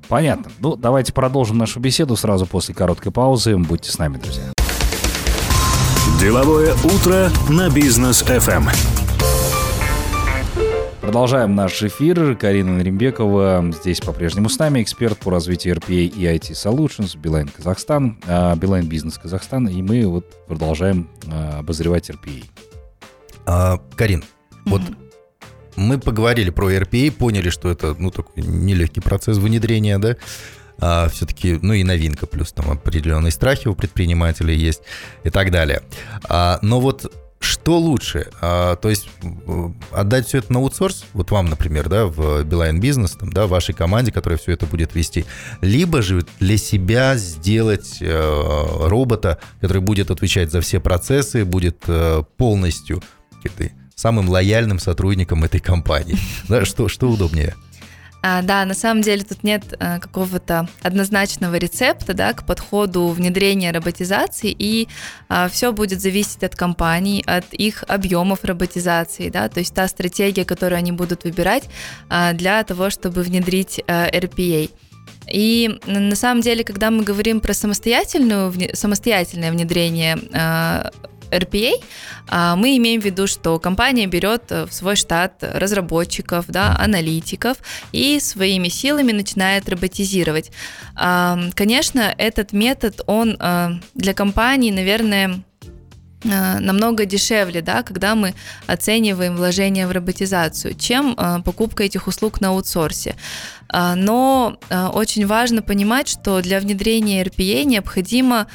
Понятно. 0.08 0.50
Ну, 0.60 0.76
давайте 0.76 1.12
продолжим 1.12 1.58
нашу 1.58 1.80
беседу 1.80 2.16
сразу 2.16 2.46
после 2.46 2.74
короткой 2.74 3.12
паузы. 3.12 3.56
Будьте 3.56 3.90
с 3.90 3.98
нами, 3.98 4.18
друзья. 4.18 4.52
Деловое 6.20 6.74
утро 6.84 7.30
на 7.50 7.70
бизнес 7.70 8.22
FM. 8.22 8.70
Продолжаем 11.00 11.54
наш 11.54 11.82
эфир. 11.82 12.34
Карина 12.34 12.78
Наримбекова 12.78 13.72
здесь 13.72 14.00
по-прежнему 14.00 14.48
с 14.48 14.58
нами, 14.58 14.82
эксперт 14.82 15.18
по 15.18 15.30
развитию 15.30 15.76
RPA 15.76 16.06
и 16.06 16.24
IT 16.24 16.52
Solutions, 16.52 17.16
Билайн 17.18 17.48
Казахстан, 17.48 18.18
а, 18.26 18.56
Билайн 18.56 18.86
Бизнес 18.86 19.18
Казахстан, 19.18 19.68
и 19.68 19.82
мы 19.82 20.06
вот 20.06 20.24
продолжаем 20.46 21.10
а, 21.30 21.58
обозревать 21.58 22.08
RPA. 22.08 22.44
А, 23.44 23.78
Карин, 23.96 24.20
mm-hmm. 24.20 24.70
вот 24.70 24.82
мы 25.76 25.98
поговорили 25.98 26.50
про 26.50 26.70
RPA, 26.70 27.10
поняли, 27.10 27.50
что 27.50 27.70
это, 27.70 27.94
ну, 27.98 28.10
такой 28.10 28.42
нелегкий 28.42 29.00
процесс 29.00 29.38
внедрения, 29.38 29.98
да, 29.98 30.16
а, 30.80 31.08
все-таки, 31.08 31.58
ну 31.62 31.72
и 31.72 31.84
новинка, 31.84 32.26
плюс 32.26 32.52
там 32.52 32.70
определенные 32.70 33.30
страхи 33.30 33.68
у 33.68 33.74
предпринимателей 33.74 34.56
есть 34.56 34.82
и 35.22 35.30
так 35.30 35.50
далее. 35.50 35.82
А, 36.28 36.58
но 36.62 36.80
вот 36.80 37.12
что 37.44 37.78
лучше? 37.78 38.28
А, 38.40 38.76
то 38.76 38.88
есть 38.88 39.08
отдать 39.92 40.26
все 40.26 40.38
это 40.38 40.52
на 40.52 40.60
аутсорс, 40.60 41.04
вот 41.12 41.30
вам, 41.30 41.46
например, 41.46 41.88
да, 41.88 42.06
в 42.06 42.42
Beeline 42.42 42.80
Business, 42.80 43.16
там, 43.18 43.32
да, 43.32 43.46
вашей 43.46 43.74
команде, 43.74 44.12
которая 44.12 44.38
все 44.38 44.52
это 44.52 44.66
будет 44.66 44.94
вести, 44.94 45.26
либо 45.60 46.02
же 46.02 46.24
для 46.40 46.56
себя 46.56 47.16
сделать 47.16 47.98
э, 48.00 48.88
робота, 48.88 49.38
который 49.60 49.82
будет 49.82 50.10
отвечать 50.10 50.50
за 50.50 50.60
все 50.60 50.80
процессы, 50.80 51.44
будет 51.44 51.84
э, 51.86 52.22
полностью 52.36 53.02
какие-то 53.42 53.74
самым 53.94 54.28
лояльным 54.28 54.78
сотрудником 54.78 55.44
этой 55.44 55.60
компании. 55.60 56.18
Да, 56.48 56.64
что, 56.64 56.88
что 56.88 57.10
удобнее? 57.10 57.54
А, 58.26 58.40
да, 58.40 58.64
на 58.64 58.72
самом 58.72 59.02
деле 59.02 59.22
тут 59.22 59.44
нет 59.44 59.74
а, 59.78 59.98
какого-то 59.98 60.66
однозначного 60.82 61.56
рецепта 61.56 62.14
да, 62.14 62.32
к 62.32 62.46
подходу 62.46 63.08
внедрения 63.08 63.70
роботизации, 63.70 64.54
и 64.58 64.88
а, 65.28 65.48
все 65.50 65.72
будет 65.72 66.00
зависеть 66.00 66.42
от 66.42 66.56
компаний, 66.56 67.22
от 67.26 67.52
их 67.52 67.84
объемов 67.86 68.44
роботизации, 68.44 69.28
да, 69.28 69.50
то 69.50 69.60
есть 69.60 69.74
та 69.74 69.86
стратегия, 69.88 70.46
которую 70.46 70.78
они 70.78 70.92
будут 70.92 71.24
выбирать 71.24 71.64
а, 72.08 72.32
для 72.32 72.64
того, 72.64 72.88
чтобы 72.88 73.22
внедрить 73.22 73.82
а, 73.86 74.08
RPA. 74.08 74.70
И 75.30 75.78
на 75.86 76.16
самом 76.16 76.40
деле, 76.42 76.64
когда 76.64 76.90
мы 76.90 77.02
говорим 77.02 77.40
про 77.40 77.54
самостоятельную, 77.54 78.52
самостоятельное 78.74 79.52
внедрение 79.52 80.18
а, 80.32 80.90
RPA, 81.30 81.72
а, 82.28 82.56
мы 82.56 82.76
имеем 82.76 83.00
в 83.00 83.04
виду, 83.04 83.26
что 83.26 83.58
компания 83.58 84.06
берет 84.06 84.44
э, 84.50 84.66
в 84.66 84.72
свой 84.72 84.96
штат 84.96 85.42
разработчиков, 85.42 86.46
да, 86.48 86.76
аналитиков 86.78 87.58
и 87.92 88.20
своими 88.20 88.68
силами 88.68 89.12
начинает 89.12 89.68
роботизировать. 89.68 90.50
А, 90.94 91.38
конечно, 91.54 92.14
этот 92.16 92.52
метод, 92.52 93.00
он 93.06 93.36
э, 93.38 93.70
для 93.94 94.14
компании, 94.14 94.70
наверное, 94.70 95.42
э, 96.24 96.58
намного 96.58 97.04
дешевле, 97.04 97.60
да, 97.60 97.82
когда 97.82 98.14
мы 98.14 98.34
оцениваем 98.66 99.36
вложение 99.36 99.86
в 99.86 99.92
роботизацию, 99.92 100.74
чем 100.74 101.16
покупка 101.44 101.84
этих 101.84 102.06
услуг 102.06 102.40
на 102.40 102.48
аутсорсе. 102.48 103.16
Но 103.72 104.56
очень 104.92 105.26
важно 105.26 105.60
понимать, 105.60 106.06
что 106.06 106.40
для 106.42 106.60
внедрения 106.60 107.24
RPA 107.24 107.64
необходимо 107.64 108.36
а, 108.36 108.46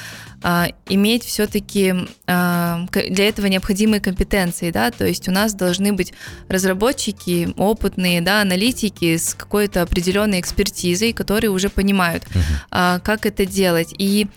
иметь 0.42 1.24
все-таки 1.24 1.94
а, 2.28 2.86
для 2.92 3.28
этого 3.28 3.48
необходимые 3.48 4.00
компетенции, 4.00 4.72
да, 4.72 4.92
то 4.92 5.06
есть 5.06 5.28
у 5.28 5.32
нас 5.32 5.54
должны 5.54 5.94
быть 5.94 6.14
разработчики, 6.48 7.54
опытные, 7.58 8.22
да, 8.22 8.42
аналитики 8.42 9.18
с 9.18 9.34
какой-то 9.34 9.82
определенной 9.82 10.40
экспертизой, 10.40 11.14
которые 11.14 11.52
уже 11.52 11.70
понимают, 11.70 12.24
uh-huh. 12.24 13.02
как 13.02 13.26
это 13.26 13.46
делать. 13.46 13.94
И 13.98 14.28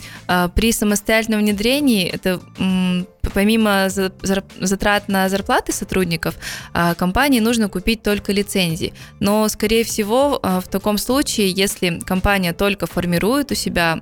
при 0.54 0.72
самостоятельном 0.72 1.40
внедрении 1.40 2.08
это 2.08 2.40
помимо 3.34 3.88
затрат 3.88 5.08
на 5.08 5.28
зарплаты 5.28 5.72
сотрудников, 5.72 6.34
компании 6.96 7.38
нужно 7.40 7.68
купить 7.68 8.02
только 8.02 8.32
лицензии. 8.32 8.92
Но, 9.20 9.48
скорее 9.48 9.84
всего, 9.84 10.40
в 10.42 10.64
таком 10.68 10.98
случае, 10.98 11.50
если 11.50 12.00
компания 12.00 12.52
только 12.52 12.86
формирует 12.86 13.52
у 13.52 13.54
себя 13.54 14.00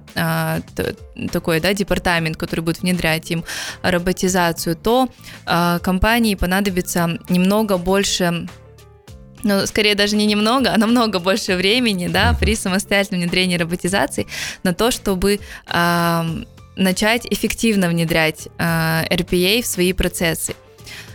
такой 1.32 1.60
да, 1.60 1.74
департамент, 1.90 2.36
который 2.36 2.60
будет 2.60 2.82
внедрять 2.82 3.30
им 3.30 3.44
роботизацию, 3.82 4.76
то 4.76 5.08
э, 5.46 5.78
компании 5.82 6.36
понадобится 6.36 7.18
немного 7.28 7.78
больше 7.78 8.46
ну, 9.42 9.66
скорее 9.66 9.94
даже 9.94 10.16
не 10.16 10.26
немного, 10.26 10.70
а 10.74 10.78
намного 10.78 11.18
больше 11.18 11.56
времени, 11.56 12.08
да, 12.08 12.36
при 12.38 12.54
самостоятельном 12.54 13.22
внедрении 13.22 13.56
роботизации 13.56 14.26
на 14.64 14.74
то, 14.74 14.90
чтобы 14.90 15.40
э, 15.66 16.22
начать 16.76 17.26
эффективно 17.30 17.88
внедрять 17.88 18.48
э, 18.58 19.04
RPA 19.10 19.62
в 19.62 19.66
свои 19.66 19.92
процессы. 19.94 20.54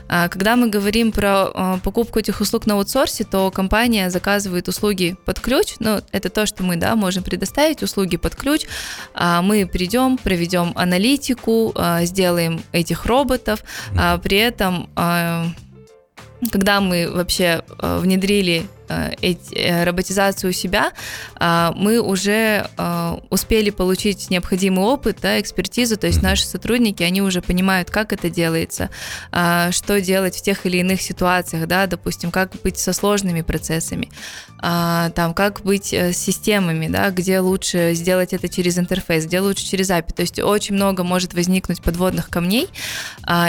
А, 0.07 0.27
когда 0.29 0.55
мы 0.55 0.69
говорим 0.69 1.11
про 1.11 1.49
а, 1.53 1.79
покупку 1.83 2.19
этих 2.19 2.41
услуг 2.41 2.65
на 2.65 2.75
аутсорсе, 2.75 3.23
то 3.23 3.51
компания 3.51 4.09
заказывает 4.09 4.67
услуги 4.67 5.15
под 5.25 5.39
ключ. 5.39 5.75
Ну, 5.79 6.01
это 6.11 6.29
то, 6.29 6.45
что 6.45 6.63
мы 6.63 6.75
да, 6.75 6.95
можем 6.95 7.23
предоставить, 7.23 7.83
услуги 7.83 8.17
под 8.17 8.35
ключ. 8.35 8.65
А, 9.13 9.41
мы 9.41 9.65
придем, 9.65 10.17
проведем 10.17 10.73
аналитику, 10.75 11.73
сделаем 12.01 12.61
этих 12.71 13.05
роботов. 13.05 13.63
При 14.23 14.37
этом 14.37 14.89
когда 16.51 16.79
мы 16.79 17.09
вообще 17.09 17.63
внедрили 17.79 18.67
роботизацию 18.87 20.49
у 20.49 20.53
себя, 20.53 20.91
мы 21.75 21.99
уже 21.99 22.69
успели 23.29 23.69
получить 23.69 24.29
необходимый 24.29 24.83
опыт, 24.85 25.19
да, 25.21 25.39
экспертизу, 25.39 25.97
то 25.97 26.07
есть 26.07 26.21
наши 26.21 26.45
сотрудники, 26.45 27.03
они 27.03 27.21
уже 27.21 27.41
понимают, 27.41 27.89
как 27.89 28.13
это 28.13 28.29
делается, 28.29 28.89
что 29.29 30.01
делать 30.01 30.35
в 30.37 30.41
тех 30.41 30.65
или 30.65 30.77
иных 30.77 31.01
ситуациях, 31.01 31.67
да, 31.67 31.87
допустим, 31.87 32.31
как 32.31 32.51
быть 32.63 32.77
со 32.77 32.93
сложными 32.93 33.41
процессами, 33.41 34.09
там, 34.61 35.33
как 35.33 35.61
быть 35.61 35.93
с 35.93 36.17
системами, 36.17 36.87
да, 36.87 37.09
где 37.11 37.39
лучше 37.39 37.93
сделать 37.93 38.33
это 38.33 38.49
через 38.49 38.77
интерфейс, 38.77 39.25
где 39.25 39.39
лучше 39.39 39.65
через 39.65 39.89
API. 39.89 40.13
То 40.13 40.21
есть 40.21 40.39
очень 40.39 40.75
много 40.75 41.03
может 41.03 41.33
возникнуть 41.33 41.81
подводных 41.81 42.29
камней. 42.29 42.69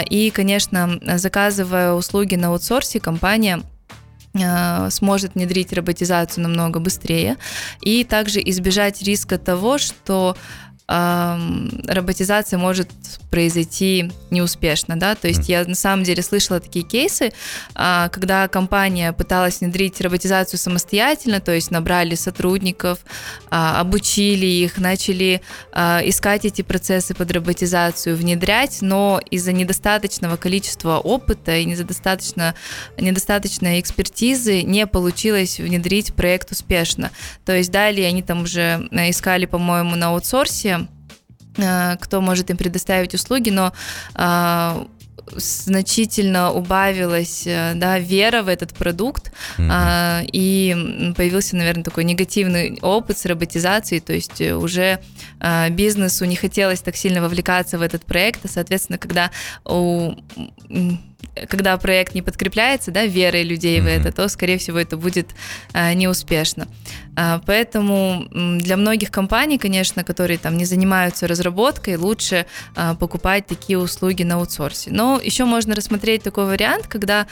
И, 0.09 0.31
конечно, 0.31 0.99
заказывая 1.15 1.93
услуги 1.93 2.35
на 2.35 2.49
аутсорсе, 2.49 2.99
компания 2.99 3.63
сможет 4.89 5.35
внедрить 5.35 5.73
роботизацию 5.73 6.43
намного 6.43 6.79
быстрее. 6.79 7.37
И 7.81 8.03
также 8.03 8.39
избежать 8.41 9.01
риска 9.01 9.37
того, 9.37 9.77
что 9.77 10.35
роботизация 10.87 12.57
может 12.57 12.89
произойти 13.29 14.09
неуспешно, 14.29 14.97
да, 14.97 15.15
то 15.15 15.27
есть 15.27 15.49
я 15.49 15.65
на 15.65 15.75
самом 15.75 16.03
деле 16.03 16.23
слышала 16.23 16.61
такие 16.61 16.85
кейсы, 16.85 17.33
а, 17.75 18.07
когда 18.07 18.47
компания 18.47 19.11
пыталась 19.11 19.59
внедрить 19.59 19.99
роботизацию 19.99 20.57
самостоятельно, 20.57 21.41
то 21.41 21.51
есть 21.51 21.71
набрали 21.71 22.15
сотрудников, 22.15 22.99
а, 23.49 23.81
обучили 23.81 24.45
их, 24.45 24.77
начали 24.77 25.41
а, 25.73 25.99
искать 26.05 26.45
эти 26.45 26.61
процессы 26.61 27.13
под 27.13 27.33
роботизацию, 27.33 28.15
внедрять, 28.15 28.77
но 28.81 29.19
из-за 29.29 29.51
недостаточного 29.51 30.37
количества 30.37 30.99
опыта 30.99 31.57
и 31.57 31.65
недостаточно, 31.65 32.55
недостаточной 32.97 33.81
экспертизы 33.81 34.61
не 34.61 34.87
получилось 34.87 35.59
внедрить 35.59 36.13
проект 36.13 36.51
успешно. 36.51 37.11
То 37.45 37.53
есть 37.53 37.71
далее 37.71 38.07
они 38.07 38.21
там 38.21 38.43
уже 38.43 38.87
искали, 38.91 39.45
по-моему, 39.45 39.97
на 39.97 40.07
аутсорсе 40.07 40.76
Э, 40.76 40.76
кто 41.99 42.21
может 42.21 42.49
им 42.49 42.57
предоставить 42.57 43.13
услуги, 43.13 43.49
но 43.49 43.73
э, 44.15 44.85
значительно 45.35 46.51
убавилась 46.51 47.43
э, 47.45 47.73
да, 47.75 47.99
вера 47.99 48.43
в 48.43 48.47
этот 48.47 48.73
продукт, 48.73 49.31
mm-hmm. 49.57 49.69
а, 49.71 50.21
и 50.31 51.13
появился, 51.15 51.55
наверное, 51.55 51.83
такой 51.83 52.03
негативный 52.03 52.79
опыт 52.81 53.17
с 53.17 53.25
роботизацией, 53.25 54.01
то 54.01 54.13
есть 54.13 54.41
уже 54.41 54.99
а, 55.39 55.69
бизнесу 55.69 56.25
не 56.25 56.35
хотелось 56.35 56.81
так 56.81 56.95
сильно 56.95 57.21
вовлекаться 57.21 57.77
в 57.77 57.81
этот 57.81 58.05
проект, 58.05 58.45
а, 58.45 58.47
соответственно, 58.47 58.97
когда 58.97 59.31
у 59.65 60.13
когда 61.49 61.77
проект 61.77 62.15
не 62.15 62.21
подкрепляется, 62.21 62.91
да, 62.91 63.05
верой 63.05 63.43
людей 63.43 63.79
mm-hmm. 63.79 63.83
в 63.83 63.87
это, 63.87 64.11
то, 64.11 64.27
скорее 64.27 64.57
всего, 64.57 64.79
это 64.79 64.97
будет 64.97 65.29
а, 65.73 65.93
неуспешно. 65.93 66.67
А, 67.15 67.41
поэтому 67.45 68.27
для 68.31 68.77
многих 68.77 69.11
компаний, 69.11 69.57
конечно, 69.57 70.03
которые 70.03 70.37
там 70.37 70.57
не 70.57 70.65
занимаются 70.65 71.27
разработкой, 71.27 71.97
лучше 71.97 72.45
а, 72.75 72.95
покупать 72.95 73.47
такие 73.47 73.77
услуги 73.77 74.23
на 74.23 74.35
аутсорсе. 74.35 74.91
Но 74.91 75.19
еще 75.23 75.45
можно 75.45 75.75
рассмотреть 75.75 76.23
такой 76.23 76.45
вариант, 76.45 76.87
когда 76.87 77.27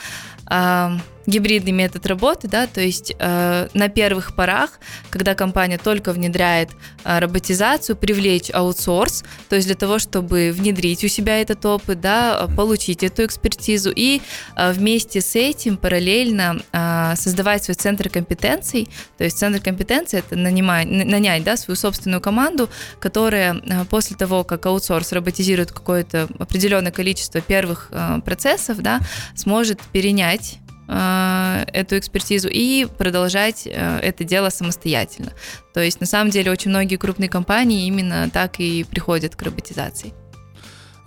а, 0.46 0.98
гибридный 1.26 1.72
метод 1.72 2.06
работы, 2.06 2.48
да, 2.48 2.66
то 2.66 2.80
есть 2.80 3.14
э, 3.18 3.68
на 3.74 3.88
первых 3.88 4.34
порах, 4.34 4.78
когда 5.10 5.34
компания 5.34 5.78
только 5.78 6.12
внедряет 6.12 6.70
э, 7.04 7.18
роботизацию, 7.18 7.96
привлечь 7.96 8.50
аутсорс, 8.52 9.24
то 9.48 9.56
есть 9.56 9.66
для 9.66 9.76
того, 9.76 9.98
чтобы 9.98 10.52
внедрить 10.52 11.04
у 11.04 11.08
себя 11.08 11.40
этот 11.40 11.64
опыт, 11.66 12.00
да, 12.00 12.48
получить 12.56 13.02
эту 13.02 13.24
экспертизу 13.24 13.92
и 13.94 14.22
э, 14.56 14.72
вместе 14.72 15.20
с 15.20 15.34
этим 15.34 15.76
параллельно 15.76 16.62
э, 16.72 17.14
создавать 17.16 17.64
свой 17.64 17.74
центр 17.74 18.08
компетенций, 18.08 18.88
то 19.18 19.24
есть 19.24 19.38
центр 19.38 19.60
компетенций 19.60 20.20
это 20.20 20.36
нанимать, 20.36 20.86
нанять, 20.88 21.44
да, 21.44 21.56
свою 21.56 21.76
собственную 21.76 22.20
команду, 22.20 22.68
которая 23.00 23.54
э, 23.54 23.84
после 23.90 24.16
того, 24.16 24.44
как 24.44 24.66
аутсорс 24.66 25.12
роботизирует 25.12 25.72
какое-то 25.72 26.28
определенное 26.38 26.92
количество 26.92 27.40
первых 27.40 27.88
э, 27.90 28.20
процессов, 28.24 28.78
да, 28.78 29.00
сможет 29.34 29.80
перенять 29.92 30.58
эту 30.88 31.98
экспертизу 31.98 32.48
и 32.48 32.86
продолжать 32.86 33.66
э, 33.66 33.98
это 34.02 34.24
дело 34.24 34.50
самостоятельно. 34.50 35.32
То 35.74 35.80
есть 35.80 36.00
на 36.00 36.06
самом 36.06 36.30
деле 36.30 36.52
очень 36.52 36.70
многие 36.70 36.96
крупные 36.96 37.28
компании 37.28 37.86
именно 37.86 38.30
так 38.30 38.60
и 38.60 38.84
приходят 38.84 39.34
к 39.34 39.42
роботизации. 39.42 40.14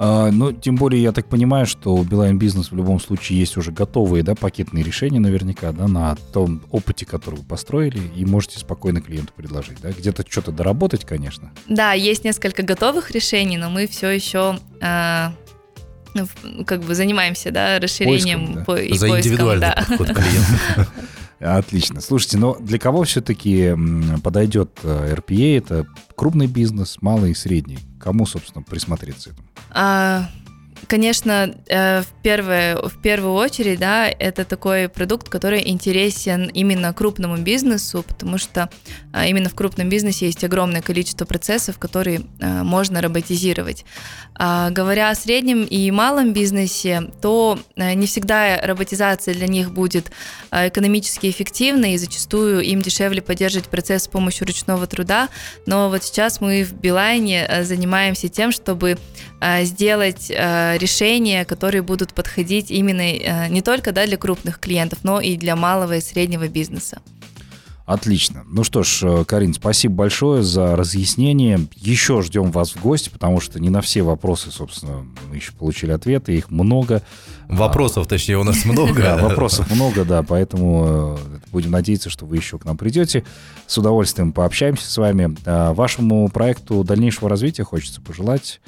А, 0.02 0.32
ну, 0.32 0.54
тем 0.54 0.78
более, 0.78 1.04
я 1.04 1.12
так 1.12 1.28
понимаю, 1.28 1.66
что 1.66 1.94
у 1.94 2.06
Beeline 2.06 2.40
Business 2.40 2.70
в 2.72 2.76
любом 2.76 3.02
случае 3.02 3.38
есть 3.38 3.58
уже 3.58 3.74
готовые, 3.74 4.24
да, 4.24 4.34
пакетные 4.34 4.82
решения 4.82 5.20
наверняка, 5.20 5.74
да, 5.74 5.90
на 5.90 6.16
том 6.16 6.62
опыте, 6.72 7.06
который 7.06 7.36
вы 7.36 7.44
построили, 7.44 8.00
и 8.16 8.26
можете 8.26 8.60
спокойно 8.60 9.02
клиенту 9.02 9.34
предложить, 9.36 9.82
да, 9.82 9.92
где-то 9.92 10.24
что-то 10.26 10.54
доработать, 10.54 11.04
конечно. 11.04 11.52
Да, 11.68 11.92
есть 11.92 12.24
несколько 12.24 12.64
готовых 12.64 13.12
решений, 13.12 13.58
но 13.58 13.70
мы 13.70 13.88
все 13.88 14.10
еще 14.10 14.58
э, 14.80 15.32
как 16.66 16.82
бы 16.82 16.96
занимаемся, 16.96 17.52
да, 17.52 17.80
расширением 17.80 18.40
поиском, 18.40 18.56
да. 18.56 18.64
по, 18.66 18.82
и 18.82 18.98
За 18.98 19.08
поиском, 19.08 19.20
индивидуальный 19.20 19.62
да. 19.62 19.86
подход 19.88 20.08
клиента. 20.16 20.88
Отлично. 21.40 22.02
Слушайте, 22.02 22.38
но 22.38 22.56
для 22.56 22.80
кого 22.80 23.04
все-таки 23.04 23.74
подойдет 24.24 24.72
RPA? 24.84 25.58
Это 25.58 25.88
крупный 26.16 26.48
бизнес, 26.48 26.98
малый 27.02 27.32
и 27.32 27.36
средний? 27.36 27.80
Кому, 28.00 28.26
собственно, 28.26 28.64
присмотреться 28.64 29.32
этому? 29.32 29.48
Конечно, 30.88 31.54
э, 31.68 32.02
в, 32.02 32.08
первое, 32.24 32.78
в 32.78 33.02
первую 33.02 33.34
очередь, 33.34 33.80
да, 33.80 34.08
это 34.08 34.46
такой 34.46 34.88
продукт, 34.90 35.30
который 35.30 35.68
интересен 35.68 36.48
именно 36.48 36.94
крупному 36.94 37.38
бизнесу, 37.38 38.04
потому 38.08 38.38
что 38.38 38.70
а, 39.12 39.26
именно 39.26 39.50
в 39.50 39.56
крупном 39.56 39.90
бизнесе 39.90 40.28
есть 40.28 40.44
огромное 40.44 40.82
количество 40.82 41.26
процессов, 41.26 41.78
которые 41.80 42.22
э, 42.40 42.64
можно 42.64 43.02
роботизировать. 43.02 43.86
А, 44.36 44.70
говоря 44.70 45.10
о 45.10 45.16
среднем 45.16 45.64
и 45.64 45.92
малом 45.92 46.34
бизнесе, 46.34 47.12
то 47.22 47.60
э, 47.76 47.94
не 47.94 48.08
всегда 48.08 48.60
роботизация 48.62 49.34
для 49.34 49.48
них 49.48 49.72
будет 49.72 50.12
экономически 50.52 51.30
эффективной, 51.30 51.94
и 51.94 51.98
зачастую 51.98 52.62
им 52.62 52.82
дешевле 52.82 53.22
поддерживать 53.22 53.70
процесс 53.70 54.04
с 54.04 54.08
помощью 54.08 54.48
ручного 54.48 54.88
труда. 54.88 55.30
Но 55.66 55.90
вот 55.90 56.04
сейчас 56.04 56.42
мы 56.42 56.64
в 56.64 56.74
Билайне 56.74 57.64
занимаемся 57.64 58.30
тем, 58.30 58.52
чтобы 58.52 58.98
сделать 59.62 60.32
решения, 60.78 61.46
которые 61.46 61.82
будут 61.82 62.14
подходить 62.14 62.72
именно 62.72 63.02
э, 63.02 63.50
не 63.50 63.62
только 63.62 63.92
да, 63.92 64.06
для 64.06 64.18
крупных 64.18 64.60
клиентов, 64.60 65.00
но 65.04 65.20
и 65.20 65.38
для 65.38 65.56
малого 65.56 65.98
и 65.98 66.02
среднего 66.02 66.48
бизнеса. 66.48 67.00
Отлично. 67.90 68.44
Ну 68.48 68.64
что 68.64 68.84
ж, 68.84 69.00
э, 69.02 69.24
Карин, 69.26 69.56
спасибо 69.56 69.96
большое 69.96 70.44
за 70.44 70.76
разъяснение. 70.76 71.66
Еще 71.76 72.22
ждем 72.22 72.52
вас 72.52 72.76
в 72.76 72.82
гости, 72.82 73.10
потому 73.10 73.40
что 73.40 73.60
не 73.60 73.72
на 73.72 73.82
все 73.82 74.04
вопросы, 74.04 74.52
собственно, 74.52 75.08
мы 75.28 75.38
еще 75.38 75.54
получили 75.54 75.90
ответы, 75.90 76.38
их 76.38 76.52
много. 76.52 77.02
Вопросов, 77.48 78.06
точнее, 78.06 78.38
у 78.38 78.44
нас 78.44 78.64
много. 78.64 79.02
Да, 79.02 79.18
вопросов 79.18 79.74
много, 79.74 80.06
да, 80.06 80.22
поэтому 80.22 81.18
э, 81.18 81.40
будем 81.52 81.72
надеяться, 81.72 82.12
что 82.12 82.28
вы 82.28 82.36
еще 82.36 82.60
к 82.60 82.66
нам 82.66 82.78
придете. 82.78 83.26
С 83.66 83.76
удовольствием 83.80 84.34
пообщаемся 84.34 84.88
с 84.88 84.96
вами. 84.96 85.36
Вашему 85.46 86.30
проекту 86.30 86.84
дальнейшего 86.84 87.28
развития 87.28 87.64
хочется 87.64 88.02
пожелать. 88.02 88.62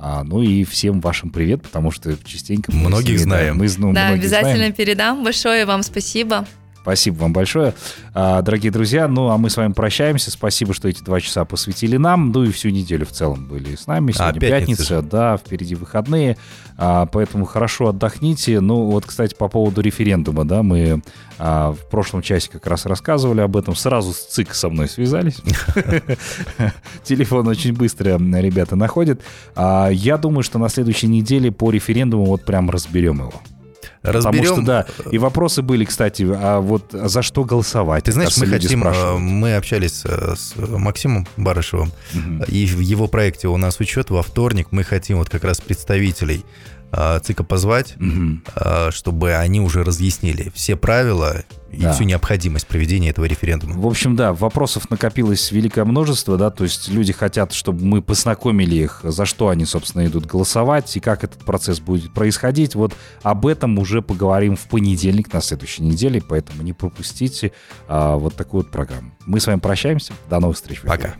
А, 0.00 0.22
ну 0.22 0.42
и 0.42 0.62
всем 0.64 1.00
вашим 1.00 1.30
привет, 1.30 1.62
потому 1.62 1.90
что 1.90 2.16
частенько... 2.24 2.72
Мы 2.72 2.88
многих 2.88 3.18
знаем. 3.18 3.58
Мы, 3.58 3.68
ну, 3.78 3.92
да, 3.92 4.08
обязательно 4.08 4.56
знаем. 4.56 4.72
передам. 4.72 5.24
Большое 5.24 5.66
вам 5.66 5.82
спасибо. 5.82 6.46
Спасибо 6.82 7.16
вам 7.16 7.32
большое, 7.32 7.74
а, 8.14 8.40
дорогие 8.42 8.72
друзья. 8.72 9.08
Ну, 9.08 9.28
а 9.28 9.36
мы 9.36 9.50
с 9.50 9.56
вами 9.56 9.72
прощаемся. 9.72 10.30
Спасибо, 10.30 10.72
что 10.72 10.88
эти 10.88 11.02
два 11.02 11.20
часа 11.20 11.44
посвятили 11.44 11.96
нам. 11.96 12.32
Ну 12.32 12.44
и 12.44 12.50
всю 12.50 12.70
неделю 12.70 13.04
в 13.04 13.10
целом 13.10 13.44
были 13.44 13.74
с 13.74 13.86
нами. 13.86 14.12
Сегодня 14.12 14.38
а, 14.38 14.40
пятница, 14.40 14.82
пятница 14.82 15.02
да, 15.02 15.36
впереди 15.36 15.74
выходные. 15.74 16.36
А, 16.80 17.06
поэтому 17.06 17.44
хорошо 17.44 17.88
отдохните. 17.88 18.60
Ну, 18.60 18.84
вот, 18.84 19.04
кстати, 19.04 19.34
по 19.34 19.48
поводу 19.48 19.80
референдума, 19.80 20.44
да, 20.44 20.62
мы 20.62 21.02
а, 21.38 21.72
в 21.72 21.88
прошлом 21.90 22.22
часе 22.22 22.48
как 22.50 22.66
раз 22.66 22.86
рассказывали 22.86 23.40
об 23.40 23.56
этом. 23.56 23.74
Сразу 23.74 24.12
с 24.12 24.26
ЦИК 24.26 24.54
со 24.54 24.68
мной 24.68 24.88
связались. 24.88 25.42
Телефон 27.02 27.48
очень 27.48 27.74
быстро 27.74 28.18
ребята 28.18 28.76
находят. 28.76 29.20
А, 29.56 29.88
я 29.88 30.16
думаю, 30.16 30.44
что 30.44 30.58
на 30.58 30.68
следующей 30.68 31.08
неделе 31.08 31.50
по 31.50 31.70
референдуму 31.70 32.26
вот 32.26 32.44
прям 32.44 32.70
разберем 32.70 33.18
его. 33.18 33.34
Разберем. 34.02 34.40
Потому 34.40 34.56
что, 34.56 34.66
да, 34.66 34.86
и 35.10 35.18
вопросы 35.18 35.62
были, 35.62 35.84
кстати, 35.84 36.26
а 36.28 36.60
вот 36.60 36.90
за 36.92 37.22
что 37.22 37.44
голосовать? 37.44 38.04
Ты 38.04 38.12
знаешь, 38.12 38.36
мы 38.36 38.46
хотим, 38.46 38.86
э, 38.86 39.18
мы 39.18 39.56
общались 39.56 40.02
э, 40.04 40.34
с 40.36 40.54
Максимом 40.56 41.26
Барышевым, 41.36 41.92
угу. 42.14 42.44
и 42.46 42.66
в 42.66 42.80
его 42.80 43.08
проекте 43.08 43.48
у 43.48 43.56
нас 43.56 43.80
учет 43.80 44.10
во 44.10 44.22
вторник, 44.22 44.68
мы 44.70 44.84
хотим 44.84 45.18
вот 45.18 45.30
как 45.30 45.44
раз 45.44 45.60
представителей 45.60 46.44
ЦИКа 46.92 47.44
позвать, 47.44 47.96
угу. 47.96 48.40
чтобы 48.90 49.34
они 49.34 49.60
уже 49.60 49.84
разъяснили 49.84 50.50
все 50.54 50.76
правила 50.76 51.44
и 51.70 51.82
да. 51.82 51.92
всю 51.92 52.04
необходимость 52.04 52.66
проведения 52.66 53.10
этого 53.10 53.26
референдума. 53.26 53.78
В 53.78 53.86
общем, 53.86 54.16
да, 54.16 54.32
вопросов 54.32 54.88
накопилось 54.90 55.52
великое 55.52 55.84
множество, 55.84 56.38
да, 56.38 56.50
то 56.50 56.64
есть 56.64 56.88
люди 56.88 57.12
хотят, 57.12 57.52
чтобы 57.52 57.84
мы 57.84 58.00
познакомили 58.00 58.74
их, 58.76 59.00
за 59.02 59.26
что 59.26 59.48
они, 59.48 59.66
собственно, 59.66 60.06
идут 60.06 60.24
голосовать 60.24 60.96
и 60.96 61.00
как 61.00 61.24
этот 61.24 61.44
процесс 61.44 61.80
будет 61.80 62.14
происходить. 62.14 62.74
Вот 62.74 62.94
об 63.22 63.46
этом 63.46 63.78
уже 63.78 64.00
поговорим 64.00 64.56
в 64.56 64.62
понедельник 64.68 65.32
на 65.32 65.42
следующей 65.42 65.82
неделе, 65.82 66.22
поэтому 66.26 66.62
не 66.62 66.72
пропустите 66.72 67.52
а, 67.86 68.16
вот 68.16 68.34
такую 68.34 68.62
вот 68.62 68.72
программу. 68.72 69.12
Мы 69.26 69.40
с 69.40 69.46
вами 69.46 69.60
прощаемся. 69.60 70.14
До 70.30 70.40
новых 70.40 70.56
встреч. 70.56 70.80
Пока. 70.80 71.16